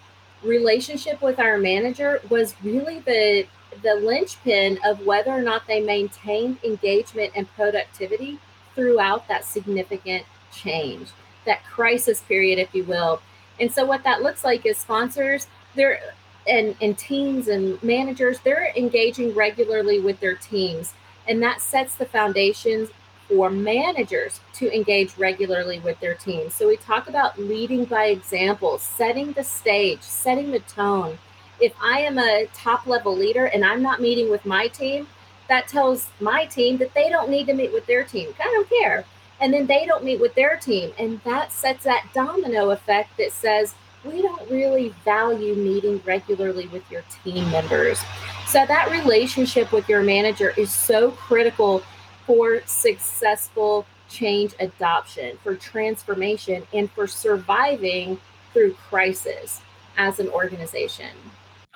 relationship 0.44 1.22
with 1.22 1.40
our 1.40 1.58
manager 1.58 2.22
was 2.30 2.56
really 2.64 3.00
the 3.00 3.46
the 3.82 3.96
linchpin 3.96 4.80
of 4.86 5.06
whether 5.06 5.32
or 5.32 5.42
not 5.42 5.68
they 5.68 5.82
maintained 5.82 6.58
engagement 6.64 7.32
and 7.36 7.52
productivity 7.56 8.40
throughout 8.76 9.28
that 9.28 9.46
significant 9.46 10.26
change 10.52 11.10
that 11.46 11.64
crisis 11.66 12.22
period, 12.22 12.60
if 12.60 12.74
you 12.74 12.84
will. 12.84 13.22
And 13.60 13.72
so 13.72 13.86
what 13.86 14.04
that 14.04 14.22
looks 14.22 14.44
like 14.44 14.66
is 14.66 14.78
sponsors, 14.78 15.48
they're 15.76 16.00
and, 16.48 16.76
and 16.82 16.98
teams 16.98 17.48
and 17.48 17.82
managers, 17.84 18.40
they're 18.40 18.74
engaging 18.76 19.34
regularly 19.36 20.00
with 20.00 20.20
their 20.20 20.34
teams. 20.34 20.94
And 21.28 21.42
that 21.44 21.62
sets 21.62 21.94
the 21.94 22.06
foundations 22.06 22.90
for 23.30 23.52
managers 23.52 24.40
to 24.56 24.76
engage 24.76 25.16
regularly 25.20 25.80
with 25.80 26.00
their 26.00 26.16
teams. 26.16 26.56
So 26.56 26.68
we 26.68 26.78
talk 26.78 27.08
about 27.08 27.40
leading 27.40 27.86
by 27.86 28.06
example, 28.06 28.80
setting 28.80 29.34
the 29.34 29.44
stage, 29.44 30.02
setting 30.02 30.50
the 30.50 30.62
tone. 30.62 31.20
If 31.62 31.74
I 31.80 32.00
am 32.00 32.18
a 32.18 32.48
top 32.56 32.88
level 32.88 33.16
leader 33.16 33.46
and 33.46 33.64
I'm 33.64 33.84
not 33.84 34.02
meeting 34.02 34.32
with 34.32 34.46
my 34.46 34.68
team, 34.68 35.08
that 35.48 35.68
tells 35.68 36.10
my 36.20 36.46
team 36.46 36.78
that 36.78 36.94
they 36.96 37.08
don't 37.08 37.30
need 37.30 37.46
to 37.48 37.54
meet 37.54 37.72
with 37.72 37.86
their 37.86 38.04
team. 38.04 38.34
I 38.40 38.46
don't 38.46 38.70
care. 38.70 39.06
And 39.40 39.54
then 39.54 39.68
they 39.68 39.86
don't 39.86 40.04
meet 40.04 40.20
with 40.20 40.34
their 40.34 40.58
team. 40.58 40.92
And 40.98 41.22
that 41.24 41.52
sets 41.52 41.84
that 41.84 42.08
domino 42.14 42.72
effect 42.72 43.18
that 43.18 43.32
says 43.32 43.76
we 44.04 44.22
don't 44.22 44.50
really 44.50 44.96
value 45.06 45.54
meeting 45.54 46.02
regularly 46.04 46.68
with 46.68 46.90
your 46.90 47.04
team 47.24 47.52
members. 47.52 48.00
So 48.48 48.66
that 48.66 48.90
relationship 48.90 49.72
with 49.72 49.88
your 49.88 50.02
manager 50.02 50.54
is 50.58 50.74
so 50.74 51.12
critical 51.12 51.84
for 52.26 52.62
successful 52.66 53.86
change 54.10 54.54
adoption 54.60 55.38
for 55.44 55.56
transformation 55.56 56.64
and 56.74 56.92
for 56.92 57.08
surviving 57.08 58.20
through 58.52 58.74
crisis 58.74 59.62
as 59.98 60.20
an 60.20 60.28
organization 60.30 61.10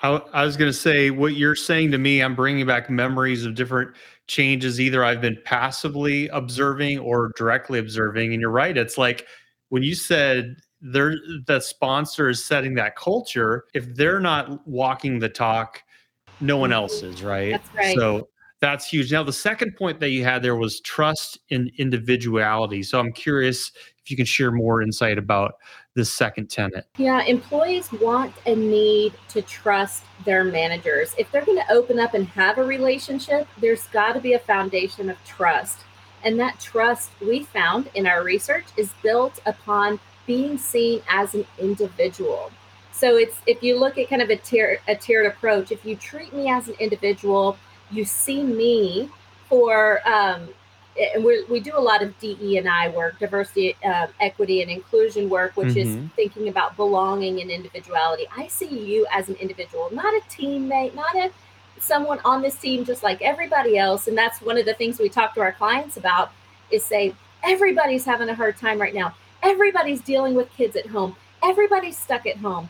I, 0.05 0.41
I 0.41 0.45
was 0.45 0.57
going 0.57 0.71
to 0.71 0.77
say 0.77 1.09
what 1.09 1.35
you're 1.35 1.55
saying 1.55 1.91
to 1.91 1.97
me 1.97 2.21
i'm 2.21 2.35
bringing 2.35 2.65
back 2.65 2.89
memories 2.89 3.45
of 3.45 3.55
different 3.55 3.95
changes 4.27 4.81
either 4.81 5.03
I've 5.03 5.21
been 5.21 5.37
passively 5.43 6.27
observing 6.29 6.99
or 6.99 7.31
directly 7.37 7.79
observing. 7.79 8.33
And 8.33 8.41
you're 8.41 8.51
right. 8.51 8.75
It's 8.75 8.97
like 8.97 9.27
when 9.69 9.83
you 9.83 9.95
said 9.95 10.57
they're 10.81 11.15
the 11.47 11.59
sponsor 11.59 12.29
is 12.29 12.43
setting 12.43 12.75
that 12.75 12.95
culture, 12.95 13.65
if 13.73 13.93
they're 13.95 14.19
not 14.19 14.67
walking 14.67 15.19
the 15.19 15.29
talk, 15.29 15.83
no 16.41 16.57
one 16.57 16.69
mm-hmm. 16.69 16.75
else 16.75 17.01
is, 17.01 17.23
right? 17.23 17.51
That's 17.51 17.75
right. 17.75 17.97
So 17.97 18.27
that's 18.61 18.87
huge. 18.87 19.11
Now, 19.11 19.23
the 19.23 19.33
second 19.33 19.75
point 19.75 19.99
that 19.99 20.09
you 20.09 20.23
had 20.23 20.41
there 20.41 20.55
was 20.55 20.79
trust 20.81 21.39
in 21.49 21.69
individuality. 21.77 22.83
So 22.83 22.99
I'm 22.99 23.11
curious 23.11 23.71
if 24.01 24.09
you 24.09 24.17
can 24.17 24.25
share 24.25 24.51
more 24.51 24.81
insight 24.81 25.17
about 25.17 25.55
this 25.95 26.11
second 26.11 26.49
tenet. 26.49 26.87
Yeah, 26.97 27.23
employees 27.23 27.91
want 27.91 28.33
and 28.45 28.69
need 28.69 29.13
to 29.29 29.41
trust 29.41 30.03
their 30.25 30.43
managers. 30.43 31.15
If 31.17 31.31
they're 31.31 31.45
going 31.45 31.57
to 31.57 31.71
open 31.71 31.99
up 31.99 32.13
and 32.13 32.27
have 32.29 32.57
a 32.57 32.63
relationship, 32.63 33.47
there's 33.59 33.87
got 33.87 34.13
to 34.13 34.19
be 34.19 34.33
a 34.33 34.39
foundation 34.39 35.09
of 35.09 35.23
trust. 35.25 35.79
And 36.23 36.39
that 36.39 36.59
trust 36.59 37.11
we 37.21 37.43
found 37.43 37.89
in 37.93 38.07
our 38.07 38.23
research 38.23 38.65
is 38.77 38.91
built 39.03 39.39
upon 39.45 39.99
being 40.25 40.57
seen 40.57 41.01
as 41.09 41.35
an 41.35 41.45
individual. 41.59 42.51
So 42.91 43.17
it's 43.17 43.37
if 43.45 43.61
you 43.61 43.77
look 43.79 43.97
at 43.97 44.09
kind 44.09 44.21
of 44.21 44.29
a, 44.29 44.39
a 44.87 44.95
tiered 44.95 45.25
approach, 45.25 45.71
if 45.71 45.85
you 45.85 45.95
treat 45.95 46.33
me 46.33 46.49
as 46.49 46.67
an 46.67 46.75
individual, 46.79 47.57
you 47.95 48.05
see 48.05 48.43
me 48.43 49.09
for 49.49 50.01
um, 50.07 50.49
and 50.97 51.23
we 51.23 51.43
we 51.45 51.59
do 51.59 51.71
a 51.75 51.79
lot 51.79 52.01
of 52.01 52.17
DE 52.19 52.57
and 52.57 52.69
I 52.69 52.89
work, 52.89 53.19
diversity, 53.19 53.75
uh, 53.83 54.07
equity, 54.19 54.61
and 54.61 54.71
inclusion 54.71 55.29
work, 55.29 55.55
which 55.57 55.69
mm-hmm. 55.69 56.05
is 56.05 56.11
thinking 56.15 56.47
about 56.47 56.77
belonging 56.77 57.41
and 57.41 57.51
individuality. 57.51 58.25
I 58.35 58.47
see 58.47 58.67
you 58.67 59.05
as 59.11 59.27
an 59.29 59.35
individual, 59.35 59.89
not 59.91 60.13
a 60.13 60.21
teammate, 60.29 60.95
not 60.95 61.15
a 61.15 61.31
someone 61.79 62.19
on 62.23 62.41
this 62.41 62.55
team 62.55 62.85
just 62.85 63.03
like 63.03 63.21
everybody 63.21 63.77
else. 63.77 64.07
And 64.07 64.17
that's 64.17 64.41
one 64.41 64.57
of 64.57 64.65
the 64.65 64.73
things 64.73 64.99
we 64.99 65.09
talk 65.09 65.33
to 65.35 65.41
our 65.41 65.51
clients 65.51 65.97
about 65.97 66.31
is 66.71 66.83
say 66.83 67.13
everybody's 67.43 68.05
having 68.05 68.29
a 68.29 68.35
hard 68.35 68.57
time 68.57 68.79
right 68.79 68.93
now. 68.93 69.13
Everybody's 69.43 70.01
dealing 70.01 70.33
with 70.33 70.51
kids 70.53 70.75
at 70.75 70.87
home. 70.87 71.15
Everybody's 71.43 71.97
stuck 71.97 72.25
at 72.25 72.37
home. 72.37 72.69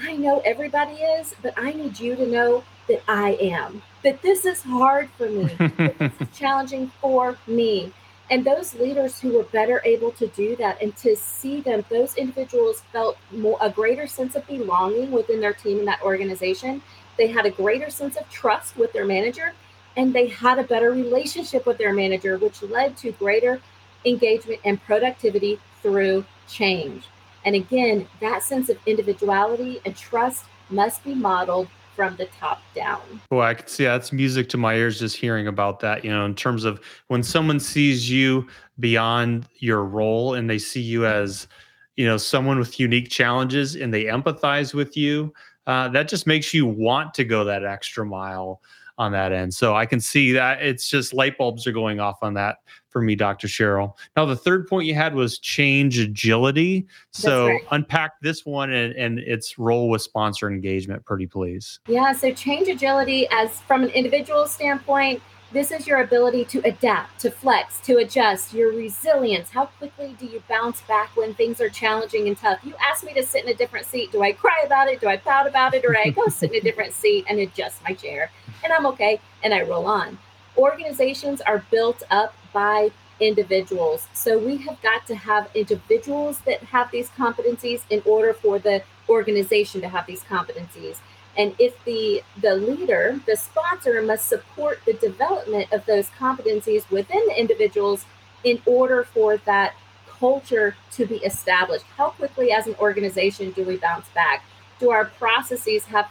I 0.00 0.16
know 0.16 0.40
everybody 0.44 0.94
is, 0.94 1.34
but 1.42 1.54
I 1.56 1.72
need 1.72 1.98
you 1.98 2.14
to 2.14 2.26
know 2.26 2.62
that 2.88 3.02
I 3.08 3.32
am, 3.40 3.82
that 4.02 4.22
this 4.22 4.44
is 4.44 4.62
hard 4.62 5.10
for 5.10 5.28
me, 5.28 5.44
that 5.58 5.98
this 5.98 6.12
is 6.20 6.38
challenging 6.38 6.90
for 7.00 7.38
me. 7.46 7.92
And 8.30 8.44
those 8.44 8.74
leaders 8.74 9.20
who 9.20 9.32
were 9.32 9.44
better 9.44 9.80
able 9.84 10.10
to 10.12 10.26
do 10.28 10.54
that 10.56 10.82
and 10.82 10.94
to 10.98 11.16
see 11.16 11.60
them, 11.60 11.84
those 11.88 12.14
individuals 12.16 12.82
felt 12.92 13.16
more, 13.30 13.56
a 13.60 13.70
greater 13.70 14.06
sense 14.06 14.34
of 14.34 14.46
belonging 14.46 15.10
within 15.10 15.40
their 15.40 15.54
team 15.54 15.78
and 15.78 15.88
that 15.88 16.02
organization. 16.02 16.82
They 17.16 17.28
had 17.28 17.46
a 17.46 17.50
greater 17.50 17.88
sense 17.88 18.16
of 18.16 18.28
trust 18.28 18.76
with 18.76 18.92
their 18.92 19.06
manager 19.06 19.54
and 19.96 20.14
they 20.14 20.28
had 20.28 20.58
a 20.58 20.62
better 20.62 20.92
relationship 20.92 21.66
with 21.66 21.78
their 21.78 21.92
manager, 21.92 22.38
which 22.38 22.62
led 22.62 22.96
to 22.98 23.12
greater 23.12 23.60
engagement 24.04 24.60
and 24.64 24.80
productivity 24.82 25.58
through 25.82 26.24
change. 26.46 27.06
And 27.44 27.56
again, 27.56 28.08
that 28.20 28.42
sense 28.42 28.68
of 28.68 28.78
individuality 28.86 29.80
and 29.84 29.96
trust 29.96 30.44
must 30.70 31.02
be 31.02 31.14
modeled 31.14 31.68
from 31.98 32.14
the 32.14 32.26
top 32.26 32.62
down. 32.76 33.00
Well, 33.32 33.40
I 33.40 33.54
can 33.54 33.66
see 33.66 33.82
that's 33.82 34.12
music 34.12 34.48
to 34.50 34.56
my 34.56 34.76
ears 34.76 35.00
just 35.00 35.16
hearing 35.16 35.48
about 35.48 35.80
that. 35.80 36.04
You 36.04 36.12
know, 36.12 36.24
in 36.26 36.36
terms 36.36 36.62
of 36.62 36.80
when 37.08 37.24
someone 37.24 37.58
sees 37.58 38.08
you 38.08 38.46
beyond 38.78 39.48
your 39.56 39.84
role 39.84 40.34
and 40.34 40.48
they 40.48 40.58
see 40.60 40.80
you 40.80 41.06
as, 41.06 41.48
you 41.96 42.06
know, 42.06 42.16
someone 42.16 42.60
with 42.60 42.78
unique 42.78 43.10
challenges 43.10 43.74
and 43.74 43.92
they 43.92 44.04
empathize 44.04 44.74
with 44.74 44.96
you, 44.96 45.34
uh, 45.66 45.88
that 45.88 46.06
just 46.06 46.24
makes 46.24 46.54
you 46.54 46.66
want 46.66 47.14
to 47.14 47.24
go 47.24 47.42
that 47.42 47.64
extra 47.64 48.06
mile 48.06 48.62
on 48.96 49.10
that 49.10 49.32
end. 49.32 49.52
So 49.52 49.74
I 49.74 49.84
can 49.84 50.00
see 50.00 50.30
that 50.30 50.62
it's 50.62 50.88
just 50.88 51.12
light 51.12 51.36
bulbs 51.36 51.66
are 51.66 51.72
going 51.72 51.98
off 51.98 52.18
on 52.22 52.32
that 52.34 52.58
for 52.98 53.02
me, 53.02 53.14
Dr. 53.14 53.46
Cheryl. 53.46 53.94
Now, 54.16 54.24
the 54.24 54.34
third 54.34 54.66
point 54.66 54.88
you 54.88 54.94
had 54.94 55.14
was 55.14 55.38
change 55.38 56.00
agility. 56.00 56.84
So 57.12 57.46
right. 57.46 57.60
unpack 57.70 58.20
this 58.20 58.44
one 58.44 58.72
and, 58.72 58.92
and 58.96 59.20
its 59.20 59.56
role 59.56 59.88
with 59.88 60.02
sponsor 60.02 60.50
engagement, 60.50 61.04
pretty 61.04 61.28
please. 61.28 61.78
Yeah. 61.86 62.12
So 62.12 62.32
change 62.32 62.66
agility 62.66 63.28
as 63.30 63.60
from 63.60 63.84
an 63.84 63.90
individual 63.90 64.48
standpoint, 64.48 65.22
this 65.52 65.70
is 65.70 65.86
your 65.86 66.00
ability 66.00 66.44
to 66.46 66.58
adapt, 66.64 67.20
to 67.20 67.30
flex, 67.30 67.78
to 67.82 67.98
adjust, 67.98 68.52
your 68.52 68.72
resilience. 68.72 69.48
How 69.48 69.66
quickly 69.66 70.16
do 70.18 70.26
you 70.26 70.42
bounce 70.48 70.80
back 70.80 71.16
when 71.16 71.34
things 71.34 71.60
are 71.60 71.68
challenging 71.68 72.26
and 72.26 72.36
tough? 72.36 72.58
You 72.64 72.74
ask 72.82 73.04
me 73.04 73.14
to 73.14 73.22
sit 73.22 73.44
in 73.44 73.50
a 73.50 73.54
different 73.54 73.86
seat. 73.86 74.10
Do 74.10 74.24
I 74.24 74.32
cry 74.32 74.60
about 74.66 74.88
it? 74.88 75.00
Do 75.00 75.06
I 75.06 75.18
pout 75.18 75.46
about 75.46 75.72
it? 75.72 75.84
Or 75.84 75.96
I 75.96 76.10
go 76.10 76.26
sit 76.26 76.50
in 76.50 76.56
a 76.56 76.60
different 76.60 76.92
seat 77.02 77.26
and 77.28 77.38
adjust 77.38 77.80
my 77.84 77.94
chair? 77.94 78.32
And 78.64 78.72
I'm 78.72 78.86
okay. 78.86 79.20
And 79.44 79.54
I 79.54 79.62
roll 79.62 79.86
on. 79.86 80.18
Organizations 80.56 81.40
are 81.42 81.64
built 81.70 82.02
up 82.10 82.34
by 82.58 82.90
individuals. 83.20 84.08
So 84.14 84.36
we 84.36 84.56
have 84.66 84.82
got 84.82 85.06
to 85.06 85.14
have 85.14 85.48
individuals 85.54 86.40
that 86.40 86.60
have 86.74 86.90
these 86.90 87.08
competencies 87.10 87.82
in 87.88 88.02
order 88.04 88.32
for 88.32 88.58
the 88.58 88.82
organization 89.08 89.80
to 89.82 89.88
have 89.88 90.06
these 90.06 90.24
competencies. 90.24 90.96
And 91.36 91.54
if 91.66 91.72
the 91.84 92.24
the 92.46 92.54
leader, 92.56 93.20
the 93.26 93.36
sponsor 93.36 94.02
must 94.02 94.26
support 94.26 94.76
the 94.84 94.94
development 95.08 95.72
of 95.72 95.86
those 95.86 96.08
competencies 96.24 96.82
within 96.90 97.24
the 97.28 97.36
individuals 97.44 98.00
in 98.42 98.60
order 98.66 99.04
for 99.14 99.36
that 99.52 99.70
culture 100.18 100.68
to 100.96 101.06
be 101.06 101.18
established. 101.30 101.86
How 101.96 102.08
quickly 102.10 102.50
as 102.50 102.66
an 102.66 102.74
organization 102.86 103.52
do 103.52 103.62
we 103.70 103.76
bounce 103.76 104.08
back? 104.22 104.44
Do 104.80 104.90
our 104.90 105.04
processes 105.04 105.84
have 105.94 106.08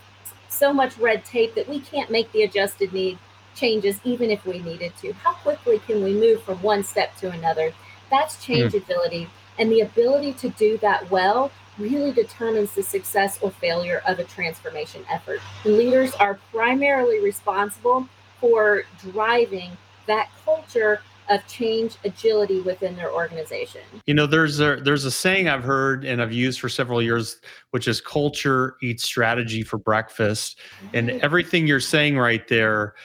so 0.47 0.71
much 0.71 0.97
red 0.97 1.25
tape 1.25 1.55
that 1.55 1.67
we 1.67 1.79
can't 1.81 2.09
make 2.09 2.31
the 2.31 2.43
adjusted 2.43 2.93
need 2.93 3.17
changes 3.57 3.99
even 4.03 4.29
if 4.29 4.45
we 4.45 4.59
needed 4.59 4.93
to? 5.01 5.13
How 5.13 5.33
quickly 5.33 5.79
can 5.79 6.03
we 6.03 6.13
move 6.13 6.43
from 6.43 6.61
one 6.61 6.83
step 6.83 7.15
to 7.17 7.31
another? 7.31 7.73
That's 8.09 8.43
change 8.43 8.73
mm. 8.73 9.27
And 9.59 9.71
the 9.71 9.81
ability 9.81 10.33
to 10.33 10.49
do 10.49 10.77
that 10.79 11.09
well 11.09 11.51
really 11.77 12.11
determines 12.11 12.73
the 12.73 12.83
success 12.83 13.39
or 13.41 13.51
failure 13.51 14.01
of 14.07 14.19
a 14.19 14.23
transformation 14.23 15.03
effort. 15.09 15.39
Leaders 15.65 16.13
are 16.15 16.39
primarily 16.51 17.19
responsible 17.19 18.07
for 18.39 18.83
driving 19.11 19.71
that 20.07 20.29
culture 20.45 21.01
of 21.29 21.45
change 21.47 21.97
agility 22.05 22.61
within 22.61 22.95
their 22.95 23.11
organization. 23.11 23.81
You 24.05 24.13
know, 24.13 24.25
there's 24.25 24.59
a 24.59 24.77
there's 24.77 25.03
a 25.03 25.11
saying 25.11 25.49
I've 25.49 25.63
heard 25.63 26.05
and 26.05 26.21
I've 26.21 26.31
used 26.31 26.59
for 26.59 26.69
several 26.69 27.01
years, 27.01 27.41
which 27.71 27.87
is 27.87 27.99
culture 27.99 28.77
eats 28.81 29.03
strategy 29.03 29.63
for 29.63 29.77
breakfast. 29.77 30.59
And 30.93 31.11
everything 31.21 31.67
you're 31.67 31.79
saying 31.79 32.17
right 32.17 32.47
there 32.47 32.95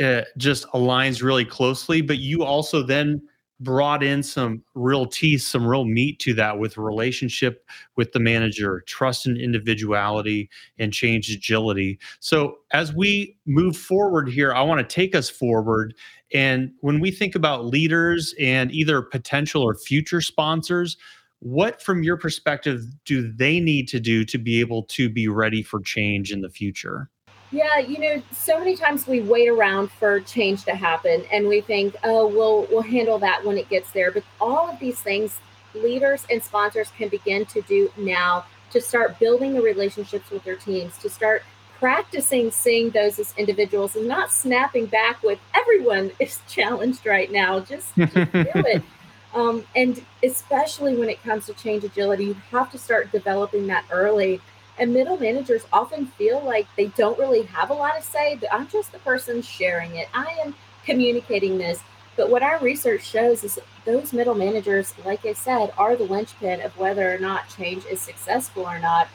uh, 0.00 0.22
just 0.36 0.66
aligns 0.68 1.22
really 1.22 1.44
closely. 1.44 2.00
But 2.00 2.18
you 2.18 2.44
also 2.44 2.82
then 2.82 3.22
brought 3.60 4.02
in 4.02 4.22
some 4.22 4.62
real 4.74 5.06
teeth, 5.06 5.42
some 5.42 5.66
real 5.66 5.84
meat 5.84 6.18
to 6.20 6.34
that 6.34 6.58
with 6.58 6.76
relationship 6.76 7.64
with 7.96 8.12
the 8.12 8.20
manager, 8.20 8.82
trust 8.86 9.26
and 9.26 9.38
individuality, 9.38 10.50
and 10.78 10.92
change 10.92 11.30
agility. 11.30 11.98
So, 12.20 12.58
as 12.72 12.92
we 12.92 13.36
move 13.46 13.76
forward 13.76 14.28
here, 14.28 14.52
I 14.52 14.62
want 14.62 14.86
to 14.86 14.94
take 14.94 15.14
us 15.14 15.30
forward. 15.30 15.94
And 16.34 16.72
when 16.80 17.00
we 17.00 17.10
think 17.10 17.34
about 17.34 17.66
leaders 17.66 18.34
and 18.38 18.70
either 18.72 19.00
potential 19.00 19.62
or 19.62 19.74
future 19.74 20.20
sponsors, 20.20 20.96
what, 21.40 21.80
from 21.80 22.02
your 22.02 22.16
perspective, 22.16 22.84
do 23.04 23.30
they 23.32 23.60
need 23.60 23.88
to 23.88 24.00
do 24.00 24.24
to 24.24 24.38
be 24.38 24.60
able 24.60 24.82
to 24.84 25.08
be 25.08 25.28
ready 25.28 25.62
for 25.62 25.80
change 25.80 26.32
in 26.32 26.40
the 26.40 26.50
future? 26.50 27.08
Yeah, 27.52 27.78
you 27.78 27.98
know, 27.98 28.22
so 28.32 28.58
many 28.58 28.76
times 28.76 29.06
we 29.06 29.20
wait 29.20 29.48
around 29.48 29.90
for 29.92 30.20
change 30.20 30.64
to 30.64 30.74
happen 30.74 31.24
and 31.32 31.46
we 31.46 31.60
think, 31.60 31.96
oh, 32.02 32.26
we'll 32.26 32.66
we'll 32.70 32.82
handle 32.82 33.18
that 33.20 33.44
when 33.44 33.56
it 33.56 33.68
gets 33.68 33.90
there. 33.92 34.10
But 34.10 34.24
all 34.40 34.68
of 34.68 34.78
these 34.78 35.00
things 35.00 35.38
leaders 35.74 36.26
and 36.30 36.42
sponsors 36.42 36.90
can 36.96 37.08
begin 37.08 37.44
to 37.46 37.60
do 37.62 37.90
now 37.96 38.46
to 38.70 38.80
start 38.80 39.18
building 39.18 39.54
the 39.54 39.62
relationships 39.62 40.30
with 40.30 40.42
their 40.44 40.56
teams, 40.56 40.98
to 40.98 41.08
start 41.08 41.42
practicing 41.78 42.50
seeing 42.50 42.90
those 42.90 43.18
as 43.18 43.34
individuals 43.36 43.96
and 43.96 44.08
not 44.08 44.32
snapping 44.32 44.86
back 44.86 45.22
with 45.22 45.38
everyone 45.54 46.10
is 46.20 46.40
challenged 46.48 47.06
right 47.06 47.30
now. 47.30 47.60
Just, 47.60 47.94
just 47.96 48.14
do 48.14 48.28
it. 48.32 48.82
Um, 49.34 49.64
and 49.76 50.02
especially 50.22 50.96
when 50.96 51.10
it 51.10 51.22
comes 51.22 51.46
to 51.46 51.54
change 51.54 51.84
agility, 51.84 52.24
you 52.24 52.34
have 52.50 52.72
to 52.72 52.78
start 52.78 53.12
developing 53.12 53.66
that 53.66 53.84
early 53.90 54.40
and 54.78 54.92
middle 54.92 55.16
managers 55.16 55.64
often 55.72 56.06
feel 56.06 56.42
like 56.44 56.66
they 56.76 56.86
don't 56.88 57.18
really 57.18 57.42
have 57.44 57.70
a 57.70 57.74
lot 57.74 57.96
to 57.96 58.02
say, 58.02 58.38
I'm 58.52 58.68
just 58.68 58.92
the 58.92 58.98
person 58.98 59.42
sharing 59.42 59.96
it. 59.96 60.08
I 60.12 60.36
am 60.44 60.54
communicating 60.84 61.58
this. 61.58 61.80
But 62.16 62.30
what 62.30 62.42
our 62.42 62.58
research 62.60 63.04
shows 63.04 63.44
is 63.44 63.58
those 63.84 64.12
middle 64.12 64.34
managers, 64.34 64.94
like 65.04 65.24
I 65.24 65.34
said, 65.34 65.72
are 65.76 65.96
the 65.96 66.04
linchpin 66.04 66.60
of 66.62 66.76
whether 66.78 67.14
or 67.14 67.18
not 67.18 67.48
change 67.48 67.84
is 67.86 68.00
successful 68.00 68.66
or 68.66 68.78
not. 68.78 69.08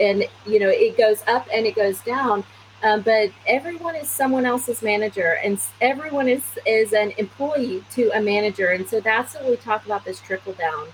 And, 0.00 0.24
you 0.46 0.58
know, 0.58 0.68
it 0.68 0.96
goes 0.96 1.22
up 1.26 1.46
and 1.52 1.66
it 1.66 1.74
goes 1.74 2.00
down. 2.00 2.44
Um, 2.82 3.02
but 3.02 3.30
everyone 3.46 3.94
is 3.94 4.10
someone 4.10 4.44
else's 4.44 4.82
manager 4.82 5.38
and 5.44 5.60
everyone 5.80 6.28
is 6.28 6.42
is 6.66 6.92
an 6.92 7.12
employee 7.16 7.84
to 7.92 8.10
a 8.10 8.20
manager 8.20 8.70
and 8.70 8.88
so 8.88 8.98
that's 8.98 9.34
what 9.34 9.44
we 9.44 9.54
talk 9.54 9.86
about 9.86 10.04
this 10.04 10.18
trickle 10.18 10.54
down 10.54 10.88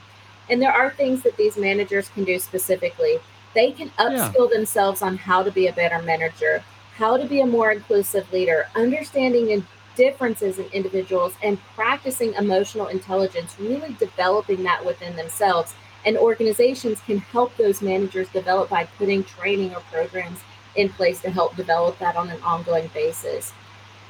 and 0.50 0.61
there 0.61 0.70
are 0.70 0.90
things 0.90 1.22
that 1.22 1.38
these 1.38 1.57
managers 1.57 2.11
can 2.11 2.24
do 2.24 2.38
specifically 2.38 3.18
they 3.54 3.72
can 3.72 3.90
upskill 3.98 4.50
yeah. 4.50 4.56
themselves 4.56 5.02
on 5.02 5.16
how 5.16 5.42
to 5.42 5.50
be 5.50 5.66
a 5.66 5.72
better 5.72 6.02
manager, 6.02 6.62
how 6.94 7.16
to 7.16 7.26
be 7.26 7.40
a 7.40 7.46
more 7.46 7.70
inclusive 7.70 8.30
leader, 8.32 8.66
understanding 8.74 9.46
the 9.46 9.62
differences 9.96 10.58
in 10.58 10.66
individuals 10.66 11.34
and 11.42 11.58
practicing 11.74 12.32
emotional 12.34 12.87
intelligence, 12.87 13.56
really 13.58 13.94
developing 13.98 14.62
that 14.62 14.84
within 14.84 15.16
themselves. 15.16 15.74
And 16.06 16.16
organizations 16.16 17.00
can 17.00 17.18
help 17.18 17.56
those 17.56 17.82
managers 17.82 18.28
develop 18.28 18.70
by 18.70 18.84
putting 18.84 19.24
training 19.24 19.74
or 19.74 19.80
programs 19.92 20.38
in 20.76 20.88
place 20.88 21.20
to 21.22 21.30
help 21.30 21.56
develop 21.56 21.98
that 21.98 22.16
on 22.16 22.30
an 22.30 22.40
ongoing 22.42 22.88
basis. 22.94 23.52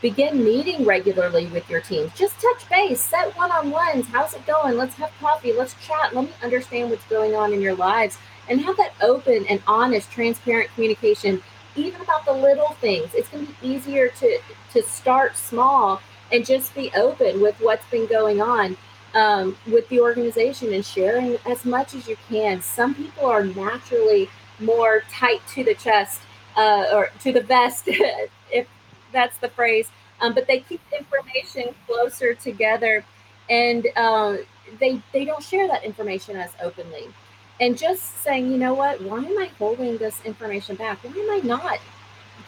Begin 0.00 0.44
meeting 0.44 0.84
regularly 0.84 1.46
with 1.46 1.68
your 1.68 1.80
teams. 1.80 2.12
Just 2.14 2.40
touch 2.40 2.68
base, 2.68 3.00
set 3.00 3.36
one 3.36 3.50
on 3.50 3.70
ones. 3.70 4.06
How's 4.06 4.34
it 4.34 4.46
going? 4.46 4.76
Let's 4.76 4.94
have 4.96 5.10
coffee. 5.20 5.52
Let's 5.52 5.74
chat. 5.84 6.14
Let 6.14 6.26
me 6.26 6.32
understand 6.42 6.90
what's 6.90 7.04
going 7.06 7.34
on 7.34 7.52
in 7.52 7.60
your 7.60 7.74
lives 7.74 8.18
and 8.48 8.60
have 8.60 8.76
that 8.76 8.92
open 9.02 9.44
and 9.48 9.62
honest, 9.66 10.10
transparent 10.10 10.70
communication, 10.74 11.42
even 11.74 12.00
about 12.00 12.24
the 12.24 12.32
little 12.32 12.76
things. 12.80 13.12
It's 13.14 13.28
going 13.28 13.46
to 13.46 13.52
be 13.52 13.68
easier 13.68 14.08
to 14.08 14.38
to 14.72 14.82
start 14.82 15.36
small 15.36 16.00
and 16.30 16.44
just 16.46 16.74
be 16.74 16.90
open 16.94 17.40
with 17.40 17.56
what's 17.60 17.86
been 17.90 18.06
going 18.06 18.40
on 18.40 18.76
um, 19.14 19.56
with 19.66 19.88
the 19.88 20.00
organization 20.00 20.72
and 20.72 20.84
sharing 20.84 21.38
as 21.46 21.64
much 21.64 21.94
as 21.94 22.06
you 22.06 22.16
can. 22.28 22.60
Some 22.60 22.94
people 22.94 23.26
are 23.26 23.44
naturally 23.44 24.28
more 24.60 25.02
tight 25.10 25.40
to 25.54 25.64
the 25.64 25.74
chest 25.74 26.20
uh, 26.56 26.86
or 26.92 27.10
to 27.20 27.32
the 27.32 27.40
vest, 27.40 27.88
that's 29.12 29.36
the 29.38 29.48
phrase. 29.48 29.90
Um, 30.20 30.34
but 30.34 30.46
they 30.46 30.60
keep 30.60 30.80
information 30.96 31.74
closer 31.86 32.34
together, 32.34 33.04
and 33.48 33.86
uh, 33.96 34.38
they 34.80 35.00
they 35.12 35.24
don't 35.24 35.42
share 35.42 35.68
that 35.68 35.84
information 35.84 36.36
as 36.36 36.50
openly 36.62 37.08
and 37.60 37.76
just 37.76 38.18
saying, 38.22 38.50
you 38.50 38.58
know 38.58 38.74
what, 38.74 39.02
why 39.02 39.18
am 39.18 39.38
I 39.38 39.50
holding 39.58 39.98
this 39.98 40.20
information 40.24 40.76
back? 40.76 41.02
Why 41.02 41.10
am 41.10 41.30
I 41.30 41.40
not 41.46 41.78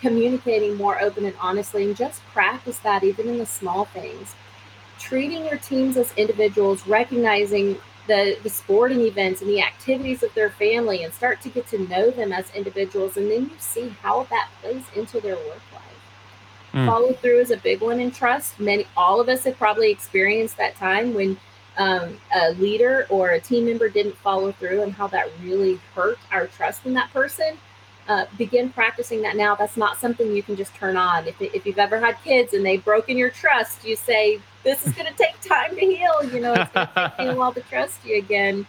communicating 0.01 0.77
more 0.77 1.01
open 1.01 1.25
and 1.25 1.35
honestly? 1.41 1.85
And 1.85 1.97
just 1.97 2.23
practice 2.27 2.79
that 2.81 3.03
even 3.03 3.29
in 3.29 3.39
the 3.39 3.47
small 3.47 3.87
things. 3.87 4.35
Treating 4.99 5.45
your 5.47 5.57
teams 5.57 5.97
as 5.97 6.13
individuals, 6.17 6.87
recognizing 6.87 7.79
the, 8.07 8.37
the 8.43 8.51
sporting 8.51 9.01
events 9.01 9.41
and 9.41 9.51
the 9.51 9.63
activities 9.63 10.23
of 10.23 10.33
their 10.35 10.51
family, 10.51 11.03
and 11.03 11.13
start 11.13 11.41
to 11.43 11.49
get 11.49 11.67
to 11.69 11.79
know 11.89 12.11
them 12.11 12.33
as 12.33 12.55
individuals. 12.55 13.17
And 13.17 13.31
then 13.31 13.45
you 13.45 13.57
see 13.59 13.89
how 14.03 14.25
that 14.25 14.49
plays 14.61 14.85
into 14.95 15.21
their 15.21 15.37
work 15.37 15.63
life. 15.73 15.90
Mm. 16.73 16.87
Follow 16.87 17.13
through 17.15 17.41
is 17.41 17.51
a 17.51 17.57
big 17.57 17.81
one 17.81 18.01
in 18.01 18.11
trust. 18.11 18.61
Many, 18.61 18.87
all 18.97 19.21
of 19.21 19.29
us 19.29 19.45
have 19.45 19.57
probably 19.57 19.91
experienced 19.91 20.57
that 20.57 20.77
time 20.77 21.15
when 21.15 21.37
um, 21.79 22.19
a 22.35 22.53
leader 22.53 23.07
or 23.09 23.31
a 23.31 23.41
team 23.41 23.67
member 23.67 23.89
didn't 23.89 24.17
follow 24.19 24.53
through 24.53 24.83
and 24.83 24.93
how 24.93 25.07
that 25.09 25.29
really 25.43 25.81
hurt 25.95 26.19
our 26.31 26.47
trust 26.47 26.87
in 26.87 26.95
that 26.95 27.13
person, 27.13 27.57
uh, 28.09 28.27
begin 28.37 28.71
practicing 28.71 29.23
that 29.23 29.37
now. 29.37 29.55
That's 29.55 29.77
not 29.77 29.99
something 29.99 30.35
you 30.35 30.43
can 30.43 30.57
just 30.57 30.75
turn 30.75 30.97
on. 30.97 31.27
If, 31.27 31.41
if 31.41 31.67
you've 31.67 31.79
ever 31.79 31.99
had 31.99 32.17
kids 32.23 32.55
and 32.55 32.65
they've 32.65 32.85
broken 32.85 33.17
your 33.17 33.31
trust, 33.31 33.85
you 33.85 33.97
say, 33.97 34.41
This 34.63 34.87
is 34.87 34.93
going 34.95 35.07
to 35.07 35.17
take 35.17 35.41
time 35.41 35.75
to 35.75 35.81
heal. 35.81 36.23
You 36.25 36.41
know, 36.41 36.55
it's 36.55 36.73
going 36.73 36.87
to 36.89 37.13
take 37.17 37.29
a 37.29 37.35
while 37.37 37.53
to 37.53 37.63
trust 37.63 38.05
you 38.05 38.19
again. 38.19 38.67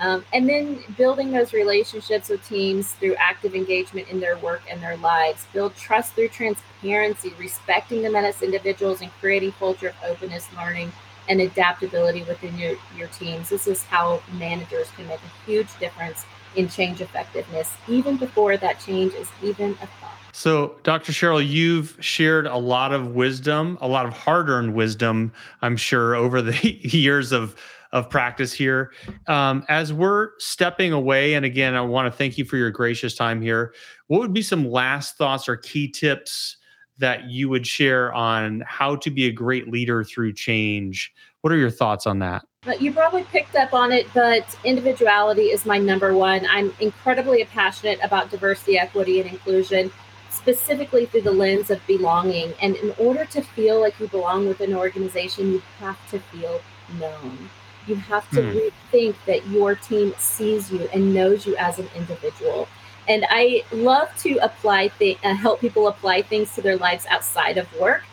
Um, 0.00 0.24
and 0.32 0.48
then 0.48 0.80
building 0.96 1.32
those 1.32 1.52
relationships 1.52 2.28
with 2.28 2.46
teams 2.48 2.92
through 2.92 3.16
active 3.16 3.54
engagement 3.54 4.08
in 4.08 4.20
their 4.20 4.38
work 4.38 4.62
and 4.70 4.80
their 4.82 4.96
lives. 4.96 5.46
Build 5.52 5.74
trust 5.76 6.14
through 6.14 6.28
transparency, 6.28 7.32
respecting 7.38 8.02
them 8.02 8.14
as 8.14 8.40
individuals, 8.42 9.00
and 9.00 9.10
creating 9.20 9.52
culture 9.52 9.88
of 9.88 9.96
openness, 10.04 10.46
learning, 10.56 10.92
and 11.28 11.40
adaptability 11.40 12.22
within 12.22 12.56
your, 12.58 12.76
your 12.96 13.08
teams. 13.08 13.48
This 13.48 13.66
is 13.66 13.82
how 13.84 14.22
managers 14.32 14.88
can 14.96 15.06
make 15.08 15.20
a 15.20 15.50
huge 15.50 15.68
difference 15.78 16.24
in 16.56 16.68
change 16.68 17.00
effectiveness, 17.00 17.72
even 17.86 18.16
before 18.16 18.56
that 18.56 18.80
change 18.80 19.12
is 19.14 19.28
even 19.42 19.72
a 19.72 19.86
thought. 19.86 20.12
So, 20.32 20.76
Dr. 20.82 21.12
Cheryl, 21.12 21.46
you've 21.46 21.96
shared 22.00 22.46
a 22.46 22.56
lot 22.56 22.92
of 22.92 23.08
wisdom, 23.08 23.76
a 23.80 23.88
lot 23.88 24.06
of 24.06 24.12
hard 24.12 24.48
earned 24.48 24.74
wisdom, 24.74 25.32
I'm 25.62 25.76
sure, 25.76 26.14
over 26.14 26.40
the 26.40 26.56
years 26.82 27.32
of, 27.32 27.56
of 27.92 28.10
practice 28.10 28.52
here. 28.52 28.92
Um, 29.26 29.64
as 29.68 29.92
we're 29.92 30.30
stepping 30.38 30.92
away, 30.92 31.34
and 31.34 31.44
again, 31.44 31.74
I 31.74 31.80
want 31.80 32.12
to 32.12 32.16
thank 32.16 32.38
you 32.38 32.44
for 32.44 32.56
your 32.56 32.70
gracious 32.70 33.14
time 33.14 33.40
here. 33.40 33.74
What 34.08 34.20
would 34.20 34.32
be 34.32 34.42
some 34.42 34.70
last 34.70 35.16
thoughts 35.16 35.48
or 35.48 35.56
key 35.56 35.88
tips 35.88 36.58
that 36.98 37.30
you 37.30 37.48
would 37.48 37.66
share 37.66 38.12
on 38.12 38.62
how 38.66 38.96
to 38.96 39.10
be 39.10 39.26
a 39.26 39.32
great 39.32 39.70
leader 39.70 40.04
through 40.04 40.32
change. 40.32 41.12
What 41.40 41.52
are 41.52 41.56
your 41.56 41.70
thoughts 41.70 42.06
on 42.06 42.18
that? 42.18 42.44
You 42.80 42.92
probably 42.92 43.22
picked 43.24 43.54
up 43.54 43.72
on 43.72 43.92
it, 43.92 44.06
but 44.12 44.44
individuality 44.64 45.44
is 45.44 45.64
my 45.64 45.78
number 45.78 46.14
one. 46.14 46.46
I'm 46.50 46.74
incredibly 46.80 47.44
passionate 47.44 48.00
about 48.02 48.30
diversity, 48.30 48.78
equity, 48.78 49.20
and 49.20 49.30
inclusion, 49.30 49.92
specifically 50.28 51.06
through 51.06 51.22
the 51.22 51.32
lens 51.32 51.70
of 51.70 51.80
belonging. 51.86 52.52
And 52.60 52.74
in 52.76 52.92
order 52.98 53.24
to 53.26 53.42
feel 53.42 53.80
like 53.80 53.98
you 54.00 54.08
belong 54.08 54.48
with 54.48 54.60
an 54.60 54.74
organization, 54.74 55.52
you 55.52 55.62
have 55.78 56.10
to 56.10 56.18
feel 56.18 56.60
known. 56.98 57.48
You 57.88 57.96
have 57.96 58.28
to 58.30 58.42
hmm. 58.42 58.58
rethink 58.58 59.16
that 59.26 59.46
your 59.48 59.74
team 59.74 60.14
sees 60.18 60.70
you 60.70 60.88
and 60.92 61.14
knows 61.14 61.46
you 61.46 61.56
as 61.56 61.78
an 61.78 61.88
individual 61.96 62.68
and 63.08 63.24
I 63.30 63.64
love 63.72 64.14
to 64.18 64.36
apply 64.36 64.88
th- 64.88 65.18
uh, 65.24 65.34
help 65.34 65.60
people 65.60 65.88
apply 65.88 66.22
things 66.22 66.54
to 66.54 66.62
their 66.62 66.76
lives 66.76 67.06
outside 67.08 67.56
of 67.56 67.66
work. 67.80 68.04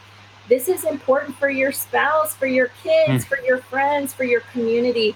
This 0.47 0.69
is 0.69 0.85
important 0.85 1.35
for 1.35 1.49
your 1.49 1.71
spouse, 1.71 2.33
for 2.33 2.47
your 2.47 2.67
kids, 2.81 3.25
mm. 3.25 3.27
for 3.27 3.39
your 3.39 3.57
friends, 3.57 4.13
for 4.13 4.23
your 4.23 4.41
community. 4.53 5.15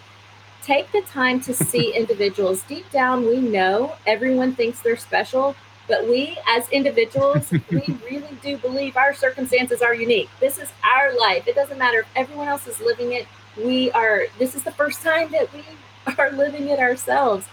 Take 0.63 0.91
the 0.91 1.01
time 1.01 1.39
to 1.41 1.53
see 1.69 1.93
individuals. 1.95 2.63
Deep 2.63 2.89
down, 2.91 3.25
we 3.25 3.39
know 3.39 3.95
everyone 4.05 4.53
thinks 4.53 4.81
they're 4.81 4.97
special, 4.97 5.55
but 5.87 6.07
we 6.07 6.37
as 6.45 6.67
individuals, 6.69 7.51
we 7.71 7.97
really 8.03 8.37
do 8.41 8.57
believe 8.57 8.97
our 8.97 9.13
circumstances 9.13 9.81
are 9.81 9.95
unique. 9.95 10.29
This 10.41 10.57
is 10.57 10.71
our 10.83 11.17
life. 11.17 11.47
It 11.47 11.55
doesn't 11.55 11.77
matter 11.77 11.99
if 11.99 12.07
everyone 12.15 12.49
else 12.49 12.67
is 12.67 12.81
living 12.81 13.13
it. 13.13 13.27
We 13.57 13.91
are, 13.91 14.23
this 14.37 14.55
is 14.55 14.63
the 14.63 14.71
first 14.71 15.01
time 15.01 15.31
that 15.31 15.51
we 15.53 15.63
are 16.17 16.31
living 16.31 16.67
it 16.69 16.79
ourselves. 16.79 17.45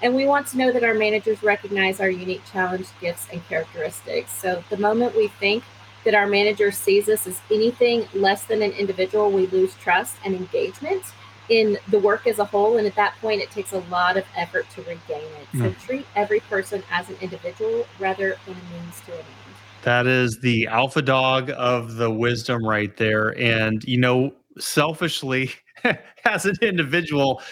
And 0.00 0.14
we 0.14 0.26
want 0.26 0.46
to 0.48 0.58
know 0.58 0.70
that 0.70 0.84
our 0.84 0.94
managers 0.94 1.42
recognize 1.42 2.00
our 2.00 2.10
unique 2.10 2.42
challenge, 2.52 2.86
gifts, 3.00 3.26
and 3.32 3.46
characteristics. 3.48 4.32
So 4.32 4.62
the 4.70 4.76
moment 4.76 5.16
we 5.16 5.28
think 5.28 5.64
that 6.04 6.14
our 6.14 6.26
manager 6.26 6.70
sees 6.70 7.08
us 7.08 7.26
as 7.26 7.40
anything 7.50 8.06
less 8.14 8.44
than 8.44 8.62
an 8.62 8.72
individual, 8.72 9.30
we 9.30 9.46
lose 9.48 9.74
trust 9.74 10.16
and 10.24 10.34
engagement 10.34 11.02
in 11.48 11.78
the 11.88 11.98
work 11.98 12.26
as 12.26 12.38
a 12.38 12.44
whole. 12.44 12.78
And 12.78 12.86
at 12.86 12.94
that 12.94 13.14
point, 13.20 13.40
it 13.40 13.50
takes 13.50 13.72
a 13.72 13.80
lot 13.90 14.16
of 14.16 14.24
effort 14.36 14.68
to 14.70 14.82
regain 14.82 15.00
it. 15.40 15.48
Mm. 15.52 15.58
So 15.58 15.70
hmm. 15.70 15.86
treat 15.86 16.06
every 16.14 16.40
person 16.40 16.82
as 16.90 17.08
an 17.08 17.16
individual 17.20 17.86
rather 17.98 18.36
than 18.46 18.54
a 18.54 18.74
means 18.74 19.00
to 19.06 19.12
an 19.12 19.18
end. 19.18 19.54
That 19.82 20.06
is 20.06 20.38
the 20.42 20.66
alpha 20.66 21.02
dog 21.02 21.50
of 21.56 21.94
the 21.94 22.10
wisdom 22.10 22.64
right 22.64 22.94
there. 22.96 23.38
And, 23.38 23.82
you 23.84 23.98
know, 23.98 24.32
selfishly, 24.58 25.52
as 26.24 26.46
an 26.46 26.56
individual, 26.62 27.42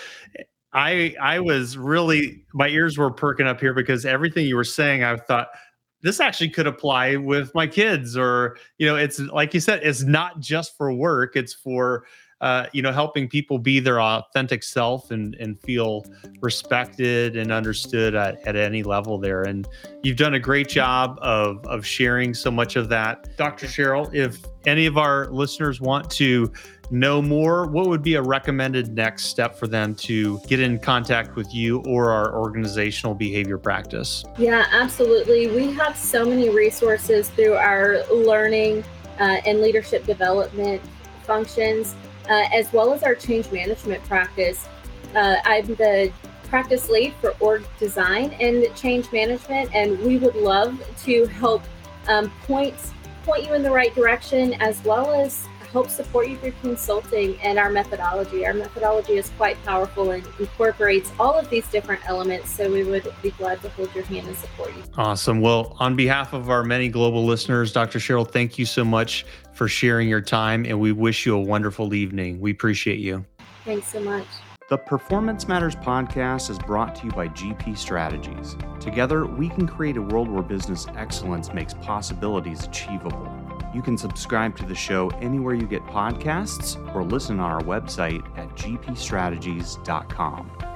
I 0.72 1.14
I 1.20 1.40
was 1.40 1.76
really 1.78 2.44
my 2.52 2.68
ears 2.68 2.98
were 2.98 3.10
perking 3.10 3.46
up 3.46 3.60
here 3.60 3.74
because 3.74 4.04
everything 4.04 4.46
you 4.46 4.56
were 4.56 4.64
saying, 4.64 5.02
I 5.02 5.16
thought 5.16 5.48
this 6.02 6.20
actually 6.20 6.50
could 6.50 6.66
apply 6.66 7.16
with 7.16 7.54
my 7.54 7.66
kids, 7.66 8.16
or 8.16 8.56
you 8.78 8.86
know, 8.86 8.96
it's 8.96 9.18
like 9.18 9.54
you 9.54 9.60
said, 9.60 9.80
it's 9.82 10.02
not 10.02 10.40
just 10.40 10.76
for 10.76 10.92
work; 10.92 11.36
it's 11.36 11.54
for 11.54 12.04
uh, 12.42 12.66
you 12.72 12.82
know, 12.82 12.92
helping 12.92 13.28
people 13.28 13.58
be 13.58 13.80
their 13.80 14.00
authentic 14.00 14.62
self 14.62 15.10
and 15.10 15.34
and 15.36 15.58
feel 15.58 16.04
respected 16.42 17.36
and 17.36 17.50
understood 17.50 18.14
at, 18.14 18.46
at 18.46 18.56
any 18.56 18.82
level 18.82 19.18
there. 19.18 19.42
And 19.42 19.66
you've 20.02 20.18
done 20.18 20.34
a 20.34 20.40
great 20.40 20.68
job 20.68 21.18
of 21.22 21.66
of 21.66 21.86
sharing 21.86 22.34
so 22.34 22.50
much 22.50 22.76
of 22.76 22.90
that, 22.90 23.36
Dr. 23.38 23.66
Cheryl. 23.66 24.12
If 24.14 24.44
any 24.66 24.84
of 24.84 24.98
our 24.98 25.28
listeners 25.30 25.80
want 25.80 26.10
to 26.12 26.52
know 26.90 27.20
more, 27.20 27.66
what 27.66 27.86
would 27.88 28.02
be 28.02 28.14
a 28.14 28.22
recommended 28.22 28.94
next 28.94 29.24
step 29.24 29.58
for 29.58 29.66
them 29.66 29.94
to 29.96 30.40
get 30.46 30.60
in 30.60 30.78
contact 30.78 31.36
with 31.36 31.52
you 31.54 31.82
or 31.86 32.10
our 32.10 32.34
organizational 32.38 33.14
behavior 33.14 33.58
practice? 33.58 34.24
Yeah, 34.38 34.66
absolutely. 34.72 35.48
We 35.48 35.72
have 35.72 35.96
so 35.96 36.24
many 36.24 36.48
resources 36.50 37.30
through 37.30 37.54
our 37.54 38.04
learning 38.12 38.84
uh, 39.18 39.40
and 39.46 39.60
leadership 39.60 40.04
development 40.06 40.82
functions 41.24 41.94
uh, 42.28 42.44
as 42.52 42.72
well 42.72 42.92
as 42.92 43.02
our 43.02 43.14
change 43.14 43.50
management 43.50 44.02
practice. 44.04 44.66
Uh, 45.14 45.36
I'm 45.44 45.66
the 45.66 46.12
practice 46.44 46.88
lead 46.88 47.14
for 47.20 47.34
org 47.40 47.64
design 47.78 48.32
and 48.40 48.64
change 48.76 49.10
management, 49.12 49.74
and 49.74 49.98
we 50.00 50.18
would 50.18 50.36
love 50.36 50.80
to 51.04 51.26
help 51.26 51.62
um, 52.08 52.30
point 52.42 52.74
point 53.24 53.44
you 53.44 53.54
in 53.54 53.62
the 53.62 53.70
right 53.70 53.92
direction 53.94 54.54
as 54.54 54.82
well 54.84 55.12
as 55.12 55.48
help 55.76 55.90
support 55.90 56.26
you 56.26 56.38
through 56.38 56.54
consulting 56.62 57.38
and 57.42 57.58
our 57.58 57.68
methodology. 57.68 58.46
Our 58.46 58.54
methodology 58.54 59.18
is 59.18 59.28
quite 59.36 59.62
powerful 59.62 60.10
and 60.10 60.26
incorporates 60.38 61.12
all 61.20 61.38
of 61.38 61.50
these 61.50 61.68
different 61.68 62.00
elements. 62.08 62.48
So 62.48 62.72
we 62.72 62.82
would 62.82 63.12
be 63.22 63.30
glad 63.32 63.60
to 63.60 63.68
hold 63.68 63.94
your 63.94 64.04
hand 64.04 64.26
and 64.26 64.34
support 64.38 64.74
you. 64.74 64.82
Awesome. 64.96 65.42
Well, 65.42 65.76
on 65.78 65.94
behalf 65.94 66.32
of 66.32 66.48
our 66.48 66.64
many 66.64 66.88
global 66.88 67.26
listeners, 67.26 67.74
Dr. 67.74 67.98
Cheryl, 67.98 68.26
thank 68.26 68.58
you 68.58 68.64
so 68.64 68.86
much 68.86 69.26
for 69.52 69.68
sharing 69.68 70.08
your 70.08 70.22
time, 70.22 70.64
and 70.64 70.80
we 70.80 70.92
wish 70.92 71.26
you 71.26 71.36
a 71.36 71.40
wonderful 71.42 71.92
evening. 71.92 72.40
We 72.40 72.52
appreciate 72.52 73.00
you. 73.00 73.26
Thanks 73.66 73.88
so 73.88 74.00
much. 74.00 74.26
The 74.70 74.78
Performance 74.78 75.46
Matters 75.46 75.76
podcast 75.76 76.48
is 76.48 76.58
brought 76.58 76.94
to 76.96 77.04
you 77.04 77.10
by 77.10 77.28
GP 77.28 77.76
Strategies. 77.76 78.56
Together, 78.80 79.26
we 79.26 79.50
can 79.50 79.68
create 79.68 79.98
a 79.98 80.02
world 80.02 80.28
where 80.28 80.42
business 80.42 80.86
excellence 80.96 81.52
makes 81.52 81.74
possibilities 81.74 82.64
achievable. 82.64 83.45
You 83.76 83.82
can 83.82 83.98
subscribe 83.98 84.56
to 84.56 84.64
the 84.64 84.74
show 84.74 85.10
anywhere 85.20 85.52
you 85.52 85.66
get 85.66 85.84
podcasts 85.84 86.78
or 86.94 87.04
listen 87.04 87.38
on 87.38 87.50
our 87.50 87.60
website 87.60 88.24
at 88.38 88.48
gpstrategies.com. 88.56 90.75